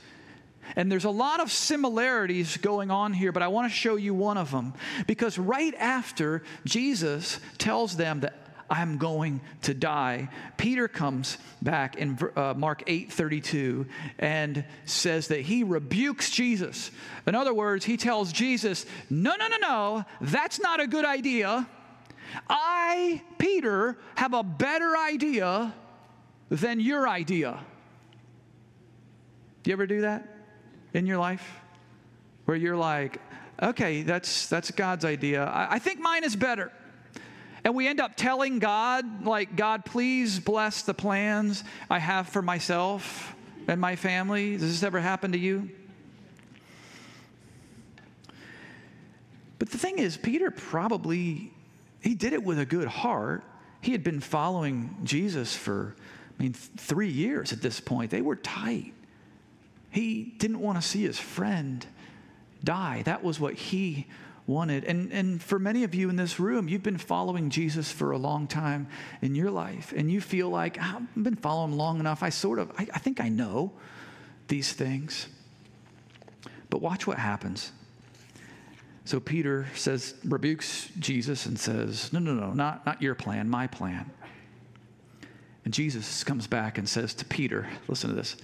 And 0.74 0.90
there's 0.90 1.04
a 1.04 1.10
lot 1.10 1.40
of 1.40 1.50
similarities 1.50 2.56
going 2.56 2.90
on 2.90 3.12
here, 3.12 3.32
but 3.32 3.42
I 3.42 3.48
want 3.48 3.70
to 3.70 3.76
show 3.76 3.96
you 3.96 4.14
one 4.14 4.36
of 4.36 4.50
them. 4.50 4.74
Because 5.06 5.38
right 5.38 5.74
after 5.74 6.42
Jesus 6.64 7.38
tells 7.58 7.96
them 7.96 8.20
that 8.20 8.46
I'm 8.68 8.98
going 8.98 9.40
to 9.62 9.74
die. 9.74 10.28
Peter 10.56 10.88
comes 10.88 11.38
back 11.62 11.96
in 11.96 12.18
uh, 12.34 12.54
Mark 12.56 12.82
8 12.88 13.12
32 13.12 13.86
and 14.18 14.64
says 14.84 15.28
that 15.28 15.42
he 15.42 15.62
rebukes 15.62 16.30
Jesus. 16.30 16.90
In 17.26 17.36
other 17.36 17.54
words, 17.54 17.84
he 17.84 17.96
tells 17.96 18.32
Jesus, 18.32 18.84
No, 19.08 19.36
no, 19.38 19.46
no, 19.46 19.56
no, 19.58 20.04
that's 20.20 20.60
not 20.60 20.80
a 20.80 20.88
good 20.88 21.04
idea. 21.04 21.68
I, 22.50 23.22
Peter, 23.38 23.96
have 24.16 24.34
a 24.34 24.42
better 24.42 24.96
idea 24.96 25.72
than 26.50 26.80
your 26.80 27.08
idea. 27.08 27.60
Do 29.66 29.70
you 29.70 29.74
ever 29.74 29.88
do 29.88 30.02
that 30.02 30.22
in 30.94 31.06
your 31.06 31.18
life? 31.18 31.44
Where 32.44 32.56
you're 32.56 32.76
like, 32.76 33.20
okay, 33.60 34.02
that's, 34.02 34.46
that's 34.46 34.70
God's 34.70 35.04
idea. 35.04 35.42
I, 35.42 35.74
I 35.74 35.78
think 35.80 35.98
mine 35.98 36.22
is 36.22 36.36
better. 36.36 36.70
And 37.64 37.74
we 37.74 37.88
end 37.88 37.98
up 37.98 38.14
telling 38.14 38.60
God, 38.60 39.24
like, 39.26 39.56
God, 39.56 39.84
please 39.84 40.38
bless 40.38 40.82
the 40.82 40.94
plans 40.94 41.64
I 41.90 41.98
have 41.98 42.28
for 42.28 42.42
myself 42.42 43.34
and 43.66 43.80
my 43.80 43.96
family. 43.96 44.52
Does 44.52 44.70
this 44.70 44.84
ever 44.84 45.00
happen 45.00 45.32
to 45.32 45.38
you? 45.38 45.68
But 49.58 49.70
the 49.70 49.78
thing 49.78 49.98
is, 49.98 50.16
Peter 50.16 50.52
probably, 50.52 51.52
he 52.00 52.14
did 52.14 52.34
it 52.34 52.44
with 52.44 52.60
a 52.60 52.66
good 52.66 52.86
heart. 52.86 53.42
He 53.80 53.90
had 53.90 54.04
been 54.04 54.20
following 54.20 54.96
Jesus 55.02 55.56
for, 55.56 55.96
I 56.38 56.42
mean, 56.44 56.52
three 56.52 57.10
years 57.10 57.52
at 57.52 57.60
this 57.60 57.80
point. 57.80 58.12
They 58.12 58.20
were 58.20 58.36
tight. 58.36 58.92
He 59.96 60.34
didn't 60.36 60.60
want 60.60 60.76
to 60.76 60.86
see 60.86 61.04
his 61.04 61.18
friend 61.18 61.86
die. 62.62 63.00
That 63.06 63.24
was 63.24 63.40
what 63.40 63.54
he 63.54 64.06
wanted. 64.46 64.84
And, 64.84 65.10
and 65.10 65.42
for 65.42 65.58
many 65.58 65.84
of 65.84 65.94
you 65.94 66.10
in 66.10 66.16
this 66.16 66.38
room, 66.38 66.68
you've 66.68 66.82
been 66.82 66.98
following 66.98 67.48
Jesus 67.48 67.90
for 67.90 68.10
a 68.12 68.18
long 68.18 68.46
time 68.46 68.88
in 69.22 69.34
your 69.34 69.50
life, 69.50 69.94
and 69.96 70.10
you 70.10 70.20
feel 70.20 70.50
like, 70.50 70.76
ah, 70.78 70.98
I've 70.98 71.24
been 71.24 71.34
following 71.34 71.72
him 71.72 71.78
long 71.78 71.98
enough. 71.98 72.22
I 72.22 72.28
sort 72.28 72.58
of, 72.58 72.70
I, 72.72 72.86
I 72.92 72.98
think 72.98 73.22
I 73.22 73.30
know 73.30 73.72
these 74.48 74.70
things. 74.70 75.28
But 76.68 76.82
watch 76.82 77.06
what 77.06 77.18
happens. 77.18 77.72
So 79.06 79.18
Peter 79.18 79.66
says, 79.74 80.14
rebukes 80.26 80.90
Jesus 80.98 81.46
and 81.46 81.58
says, 81.58 82.12
No, 82.12 82.18
no, 82.18 82.34
no, 82.34 82.52
not, 82.52 82.84
not 82.84 83.00
your 83.00 83.14
plan, 83.14 83.48
my 83.48 83.66
plan. 83.66 84.10
And 85.64 85.72
Jesus 85.72 86.22
comes 86.22 86.46
back 86.46 86.76
and 86.76 86.86
says 86.86 87.14
to 87.14 87.24
Peter, 87.24 87.66
Listen 87.88 88.10
to 88.10 88.16
this 88.16 88.36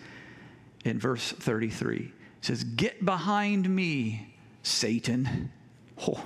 in 0.85 0.99
verse 0.99 1.33
33. 1.33 1.97
It 1.97 2.12
says, 2.45 2.64
Get 2.64 3.05
behind 3.05 3.68
me, 3.68 4.35
Satan. 4.62 5.51
Oh, 6.05 6.25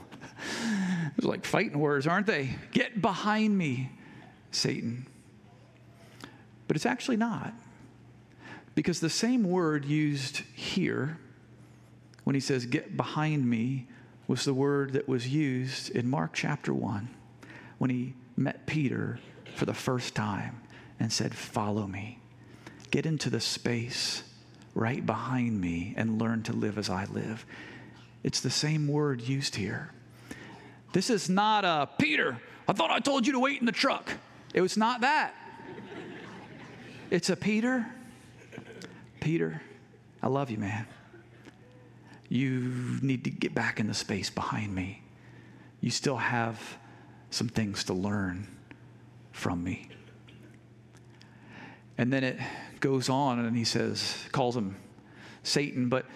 it's 1.18 1.26
like 1.26 1.44
fighting 1.44 1.78
words, 1.78 2.06
aren't 2.06 2.26
they? 2.26 2.56
Get 2.72 3.02
behind 3.02 3.58
me, 3.58 3.90
Satan. 4.50 5.06
But 6.66 6.76
it's 6.76 6.86
actually 6.86 7.18
not. 7.18 7.52
Because 8.74 9.00
the 9.00 9.10
same 9.10 9.42
word 9.44 9.84
used 9.84 10.38
here, 10.54 11.18
when 12.24 12.32
he 12.32 12.40
says, 12.40 12.64
Get 12.64 12.96
behind 12.96 13.46
me, 13.46 13.86
was 14.28 14.44
the 14.44 14.54
word 14.54 14.94
that 14.94 15.06
was 15.06 15.28
used 15.28 15.90
in 15.90 16.08
Mark 16.08 16.32
chapter 16.32 16.72
1 16.72 17.08
when 17.76 17.90
he 17.90 18.14
met 18.36 18.66
Peter 18.66 19.18
for 19.54 19.66
the 19.66 19.74
first 19.74 20.14
time 20.14 20.62
and 20.98 21.12
said, 21.12 21.34
Follow 21.34 21.86
me. 21.86 22.18
Get 22.90 23.04
into 23.04 23.28
the 23.28 23.40
space 23.40 24.22
right 24.76 25.04
behind 25.04 25.58
me 25.58 25.94
and 25.96 26.20
learn 26.20 26.42
to 26.42 26.52
live 26.52 26.76
as 26.76 26.90
I 26.90 27.06
live. 27.06 27.46
It's 28.22 28.40
the 28.40 28.50
same 28.50 28.86
word 28.86 29.22
used 29.22 29.56
here. 29.56 29.90
This 30.92 31.08
is 31.08 31.30
not 31.30 31.64
a 31.64 31.88
Peter, 31.98 32.38
I 32.68 32.74
thought 32.74 32.90
I 32.90 33.00
told 33.00 33.26
you 33.26 33.32
to 33.32 33.40
wait 33.40 33.58
in 33.58 33.66
the 33.66 33.72
truck. 33.72 34.12
It 34.52 34.60
was 34.60 34.76
not 34.76 35.00
that. 35.00 35.34
It's 37.10 37.30
a 37.30 37.36
Peter. 37.36 37.86
Peter, 39.20 39.62
I 40.22 40.28
love 40.28 40.50
you, 40.50 40.58
man. 40.58 40.86
You 42.28 42.98
need 43.00 43.24
to 43.24 43.30
get 43.30 43.54
back 43.54 43.80
in 43.80 43.86
the 43.86 43.94
space 43.94 44.28
behind 44.28 44.74
me. 44.74 45.02
You 45.80 45.90
still 45.90 46.16
have 46.16 46.60
some 47.30 47.48
things 47.48 47.84
to 47.84 47.94
learn 47.94 48.46
from 49.32 49.64
me. 49.64 49.88
And 51.96 52.12
then 52.12 52.24
it 52.24 52.38
goes 52.80 53.08
on 53.08 53.38
and 53.38 53.56
he 53.56 53.64
says, 53.64 54.16
calls 54.32 54.56
him 54.56 54.76
Satan, 55.42 55.88
but 55.88 56.06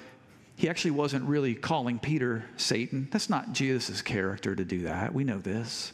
he 0.57 0.68
actually 0.68 0.90
wasn't 0.90 1.25
really 1.25 1.55
calling 1.55 1.99
Peter 1.99 2.44
Satan. 2.57 3.09
That's 3.11 3.31
not 3.31 3.53
Jesus' 3.53 4.03
character 4.03 4.55
to 4.55 4.64
do 4.64 4.83
that. 4.83 5.14
We 5.14 5.25
know 5.25 5.38
this. 5.38 5.92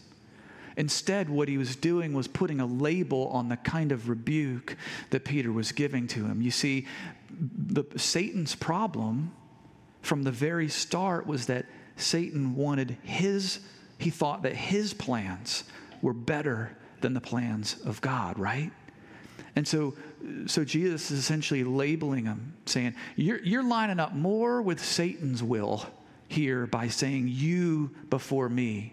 Instead, 0.77 1.31
what 1.31 1.49
he 1.49 1.57
was 1.57 1.77
doing 1.77 2.13
was 2.13 2.29
putting 2.29 2.61
a 2.61 2.67
label 2.67 3.29
on 3.29 3.49
the 3.49 3.57
kind 3.57 3.93
of 3.93 4.09
rebuke 4.09 4.77
that 5.11 5.25
Peter 5.25 5.51
was 5.51 5.73
giving 5.73 6.07
to 6.09 6.27
him. 6.27 6.43
You 6.43 6.51
see, 6.51 6.87
the, 7.31 7.85
Satan's 7.97 8.55
problem 8.55 9.33
from 10.03 10.23
the 10.23 10.31
very 10.31 10.69
start 10.69 11.27
was 11.27 11.47
that 11.47 11.67
Satan 11.97 12.55
wanted 12.55 12.99
his, 13.03 13.61
he 13.99 14.11
thought 14.11 14.43
that 14.43 14.55
his 14.55 14.93
plans 14.93 15.65
were 16.03 16.13
better 16.13 16.77
than 17.01 17.15
the 17.15 17.21
plans 17.21 17.77
of 17.85 18.01
God, 18.01 18.39
right? 18.39 18.71
And 19.55 19.67
so, 19.67 19.95
so 20.47 20.65
Jesus 20.65 21.11
is 21.11 21.19
essentially 21.21 21.65
labeling 21.65 22.25
them, 22.25 22.55
saying, 22.67 22.95
you're, 23.17 23.41
you're 23.41 23.63
lining 23.63 23.99
up 23.99 24.15
more 24.15 24.61
with 24.61 24.85
Satan's 24.85 25.43
will 25.43 25.87
here 26.29 26.67
by 26.67 26.89
saying 26.89 27.29
you 27.29 27.91
before 28.11 28.49
me. 28.49 28.93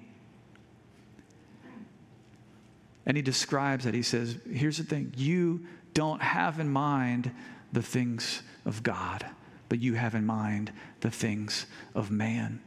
And 3.06 3.18
he 3.18 3.24
describes 3.24 3.84
that. 3.84 3.94
He 3.94 4.02
says, 4.02 4.38
Here's 4.50 4.78
the 4.78 4.84
thing 4.84 5.14
you 5.18 5.66
don't 5.94 6.22
have 6.22 6.60
in 6.60 6.70
mind 6.70 7.32
the 7.74 7.82
things 7.82 8.42
of 8.66 8.84
God, 8.84 9.26
but 9.68 9.80
you 9.80 9.96
have 9.96 10.16
in 10.16 10.26
mind 10.26 10.72
the 11.02 11.12
things 11.12 11.66
of 11.96 12.12
man. 12.12 12.62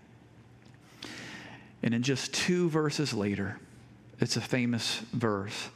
And 1.82 1.94
in 1.94 2.02
just 2.02 2.34
two 2.34 2.68
verses 2.68 3.14
later, 3.14 3.58
it's 4.20 4.36
a 4.36 4.40
famous 4.40 4.98
verse 5.12 5.68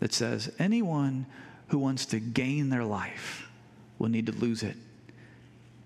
that 0.00 0.12
says, 0.12 0.52
Anyone 0.58 1.26
who 1.68 1.78
wants 1.78 2.06
to 2.06 2.20
gain 2.20 2.68
their 2.70 2.84
life 2.84 3.48
will 3.98 4.08
need 4.08 4.26
to 4.26 4.32
lose 4.32 4.62
it. 4.62 4.76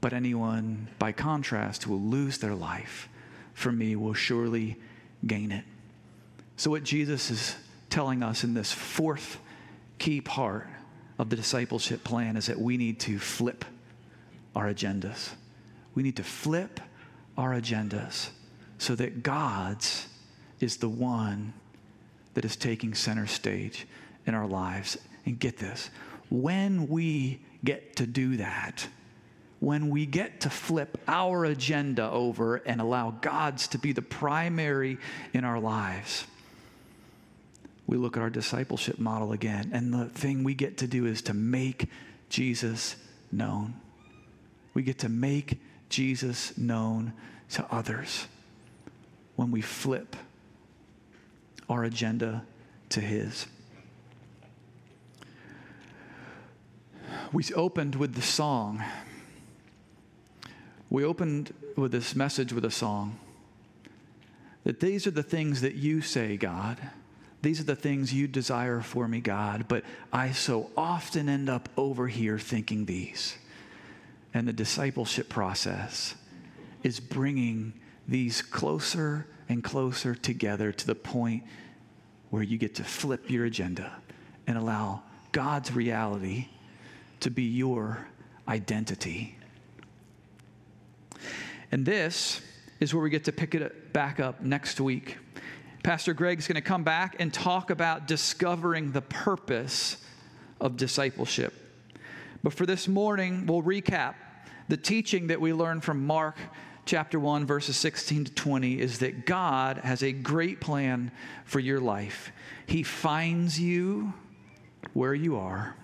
But 0.00 0.12
anyone, 0.12 0.88
by 0.98 1.12
contrast, 1.12 1.84
who 1.84 1.92
will 1.92 2.00
lose 2.00 2.38
their 2.38 2.54
life 2.54 3.08
for 3.52 3.70
me 3.70 3.94
will 3.96 4.14
surely 4.14 4.76
gain 5.26 5.52
it. 5.52 5.64
So, 6.56 6.70
what 6.70 6.82
Jesus 6.82 7.30
is 7.30 7.56
telling 7.90 8.22
us 8.22 8.44
in 8.44 8.54
this 8.54 8.72
fourth 8.72 9.38
key 9.98 10.20
part 10.20 10.66
of 11.18 11.28
the 11.28 11.36
discipleship 11.36 12.02
plan 12.02 12.36
is 12.36 12.46
that 12.46 12.58
we 12.58 12.76
need 12.76 12.98
to 13.00 13.18
flip 13.18 13.64
our 14.56 14.72
agendas. 14.72 15.30
We 15.94 16.02
need 16.02 16.16
to 16.16 16.24
flip 16.24 16.80
our 17.36 17.50
agendas 17.50 18.30
so 18.78 18.94
that 18.94 19.22
God's 19.22 20.06
is 20.60 20.78
the 20.78 20.88
one 20.88 21.52
that 22.34 22.44
is 22.44 22.56
taking 22.56 22.94
center 22.94 23.26
stage 23.26 23.86
in 24.26 24.34
our 24.34 24.46
lives 24.46 24.96
and 25.26 25.38
get 25.38 25.58
this 25.58 25.90
when 26.30 26.88
we 26.88 27.40
get 27.64 27.96
to 27.96 28.06
do 28.06 28.38
that, 28.38 28.86
when 29.58 29.90
we 29.90 30.06
get 30.06 30.40
to 30.40 30.50
flip 30.50 30.98
our 31.06 31.44
agenda 31.44 32.08
over 32.10 32.56
and 32.56 32.80
allow 32.80 33.10
God's 33.10 33.68
to 33.68 33.78
be 33.78 33.92
the 33.92 34.02
primary 34.02 34.96
in 35.34 35.44
our 35.44 35.60
lives, 35.60 36.24
we 37.86 37.96
look 37.96 38.16
at 38.16 38.22
our 38.22 38.30
discipleship 38.30 38.98
model 39.00 39.32
again. 39.32 39.70
And 39.74 39.92
the 39.92 40.06
thing 40.06 40.44
we 40.44 40.54
get 40.54 40.78
to 40.78 40.86
do 40.86 41.06
is 41.06 41.22
to 41.22 41.34
make 41.34 41.88
Jesus 42.28 42.94
known. 43.32 43.74
We 44.72 44.82
get 44.82 45.00
to 45.00 45.08
make 45.08 45.58
Jesus 45.88 46.56
known 46.56 47.12
to 47.50 47.66
others 47.74 48.28
when 49.34 49.50
we 49.50 49.60
flip 49.60 50.14
our 51.70 51.84
agenda 51.84 52.44
to 52.90 53.00
His. 53.00 53.46
we 57.32 57.44
opened 57.54 57.94
with 57.94 58.14
the 58.14 58.22
song. 58.22 58.82
We 60.88 61.04
opened 61.04 61.54
with 61.76 61.92
this 61.92 62.16
message 62.16 62.52
with 62.52 62.64
a 62.64 62.70
song 62.70 63.18
that 64.64 64.80
these 64.80 65.06
are 65.06 65.12
the 65.12 65.22
things 65.22 65.60
that 65.60 65.74
you 65.74 66.02
say, 66.02 66.36
God. 66.36 66.76
These 67.42 67.60
are 67.60 67.64
the 67.64 67.76
things 67.76 68.12
you 68.12 68.28
desire 68.28 68.82
for 68.82 69.08
me, 69.08 69.20
God. 69.20 69.66
But 69.68 69.84
I 70.12 70.32
so 70.32 70.70
often 70.76 71.28
end 71.28 71.48
up 71.48 71.68
over 71.76 72.08
here 72.08 72.38
thinking 72.38 72.84
these. 72.84 73.36
And 74.34 74.46
the 74.46 74.52
discipleship 74.52 75.28
process 75.28 76.14
is 76.82 77.00
bringing 77.00 77.72
these 78.06 78.42
closer 78.42 79.26
and 79.50 79.64
closer 79.64 80.14
together 80.14 80.70
to 80.70 80.86
the 80.86 80.94
point 80.94 81.42
where 82.30 82.40
you 82.40 82.56
get 82.56 82.76
to 82.76 82.84
flip 82.84 83.28
your 83.28 83.44
agenda 83.44 83.92
and 84.46 84.56
allow 84.56 85.02
God's 85.32 85.72
reality 85.72 86.46
to 87.18 87.30
be 87.30 87.42
your 87.42 88.06
identity. 88.46 89.36
And 91.72 91.84
this 91.84 92.40
is 92.78 92.94
where 92.94 93.02
we 93.02 93.10
get 93.10 93.24
to 93.24 93.32
pick 93.32 93.56
it 93.56 93.92
back 93.92 94.20
up 94.20 94.40
next 94.40 94.80
week. 94.80 95.18
Pastor 95.82 96.14
Greg's 96.14 96.46
going 96.46 96.54
to 96.54 96.60
come 96.60 96.84
back 96.84 97.16
and 97.18 97.34
talk 97.34 97.70
about 97.70 98.06
discovering 98.06 98.92
the 98.92 99.02
purpose 99.02 99.96
of 100.60 100.76
discipleship. 100.76 101.52
But 102.44 102.52
for 102.52 102.66
this 102.66 102.86
morning, 102.86 103.46
we'll 103.46 103.62
recap 103.62 104.14
the 104.68 104.76
teaching 104.76 105.26
that 105.26 105.40
we 105.40 105.52
learned 105.52 105.82
from 105.82 106.06
Mark 106.06 106.36
chapter 106.90 107.20
1, 107.20 107.46
verses 107.46 107.76
16 107.76 108.24
to 108.24 108.34
20 108.34 108.80
is 108.80 108.98
that 108.98 109.24
God 109.24 109.76
has 109.78 110.02
a 110.02 110.10
great 110.10 110.60
plan 110.60 111.12
for 111.44 111.60
your 111.60 111.78
life. 111.78 112.32
He 112.66 112.82
finds 112.82 113.60
you 113.60 114.12
where 114.92 115.14
you 115.14 115.36
are, 115.36 115.76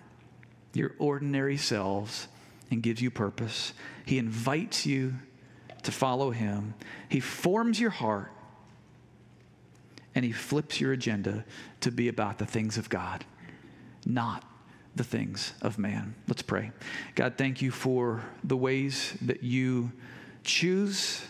your 0.75 0.97
ordinary 0.99 1.59
selves, 1.59 2.27
and 2.73 2.83
gives 2.83 3.01
you 3.01 3.13
purpose. 3.13 3.73
He 4.05 4.19
invites 4.19 4.85
you 4.85 5.15
to 5.85 5.93
follow 5.93 6.33
Him. 6.33 6.75
He 7.09 7.21
forms 7.21 7.79
your 7.79 7.91
heart 7.91 8.33
and 10.13 10.25
He 10.25 10.33
flips 10.33 10.81
your 10.81 10.93
agenda 10.93 11.45
to 11.83 11.93
be 11.93 12.09
about 12.09 12.39
the 12.39 12.47
things 12.47 12.79
of 12.79 12.89
God, 12.89 13.25
not 14.05 14.43
the 14.97 15.05
things 15.05 15.53
of 15.63 15.79
man. 15.79 16.17
Let's 16.27 16.43
pray. 16.43 16.73
God, 17.15 17.35
thank 17.39 17.63
you 17.63 17.71
for 17.71 18.25
the 18.43 18.57
ways 18.57 19.17
that 19.23 19.45
you 19.45 19.93
choose 20.47 21.21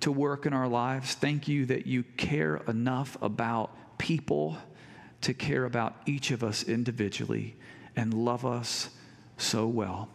to 0.00 0.10
work 0.10 0.46
in 0.46 0.52
our 0.52 0.66
lives. 0.66 1.14
Thank 1.14 1.46
you 1.46 1.66
that 1.66 1.86
you 1.86 2.02
care 2.16 2.56
enough 2.66 3.16
about 3.22 3.98
people 3.98 4.56
to 5.20 5.34
care 5.34 5.64
about 5.64 5.94
each 6.06 6.30
of 6.30 6.42
us 6.42 6.62
individually 6.64 7.54
and 7.94 8.14
love 8.14 8.46
us 8.46 8.88
so 9.36 9.66
well. 9.66 10.08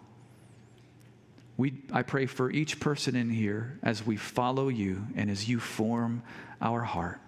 We, 1.58 1.84
I 1.94 2.02
pray 2.02 2.26
for 2.26 2.52
each 2.52 2.80
person 2.80 3.16
in 3.16 3.30
here 3.30 3.80
as 3.84 4.06
we 4.06 4.18
follow 4.18 4.68
you 4.68 5.06
and 5.16 5.30
as 5.30 5.48
you 5.48 5.60
form 5.60 6.24
our 6.62 6.82
heart, 6.82 7.20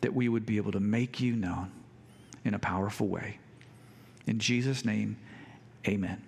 that 0.00 0.12
we 0.12 0.28
would 0.28 0.44
be 0.44 0.56
able 0.56 0.72
to 0.72 0.80
make 0.80 1.20
you 1.20 1.34
known 1.34 1.70
in 2.44 2.52
a 2.54 2.58
powerful 2.58 3.06
way. 3.06 3.38
In 4.26 4.38
Jesus' 4.38 4.84
name, 4.84 5.16
amen. 5.86 6.22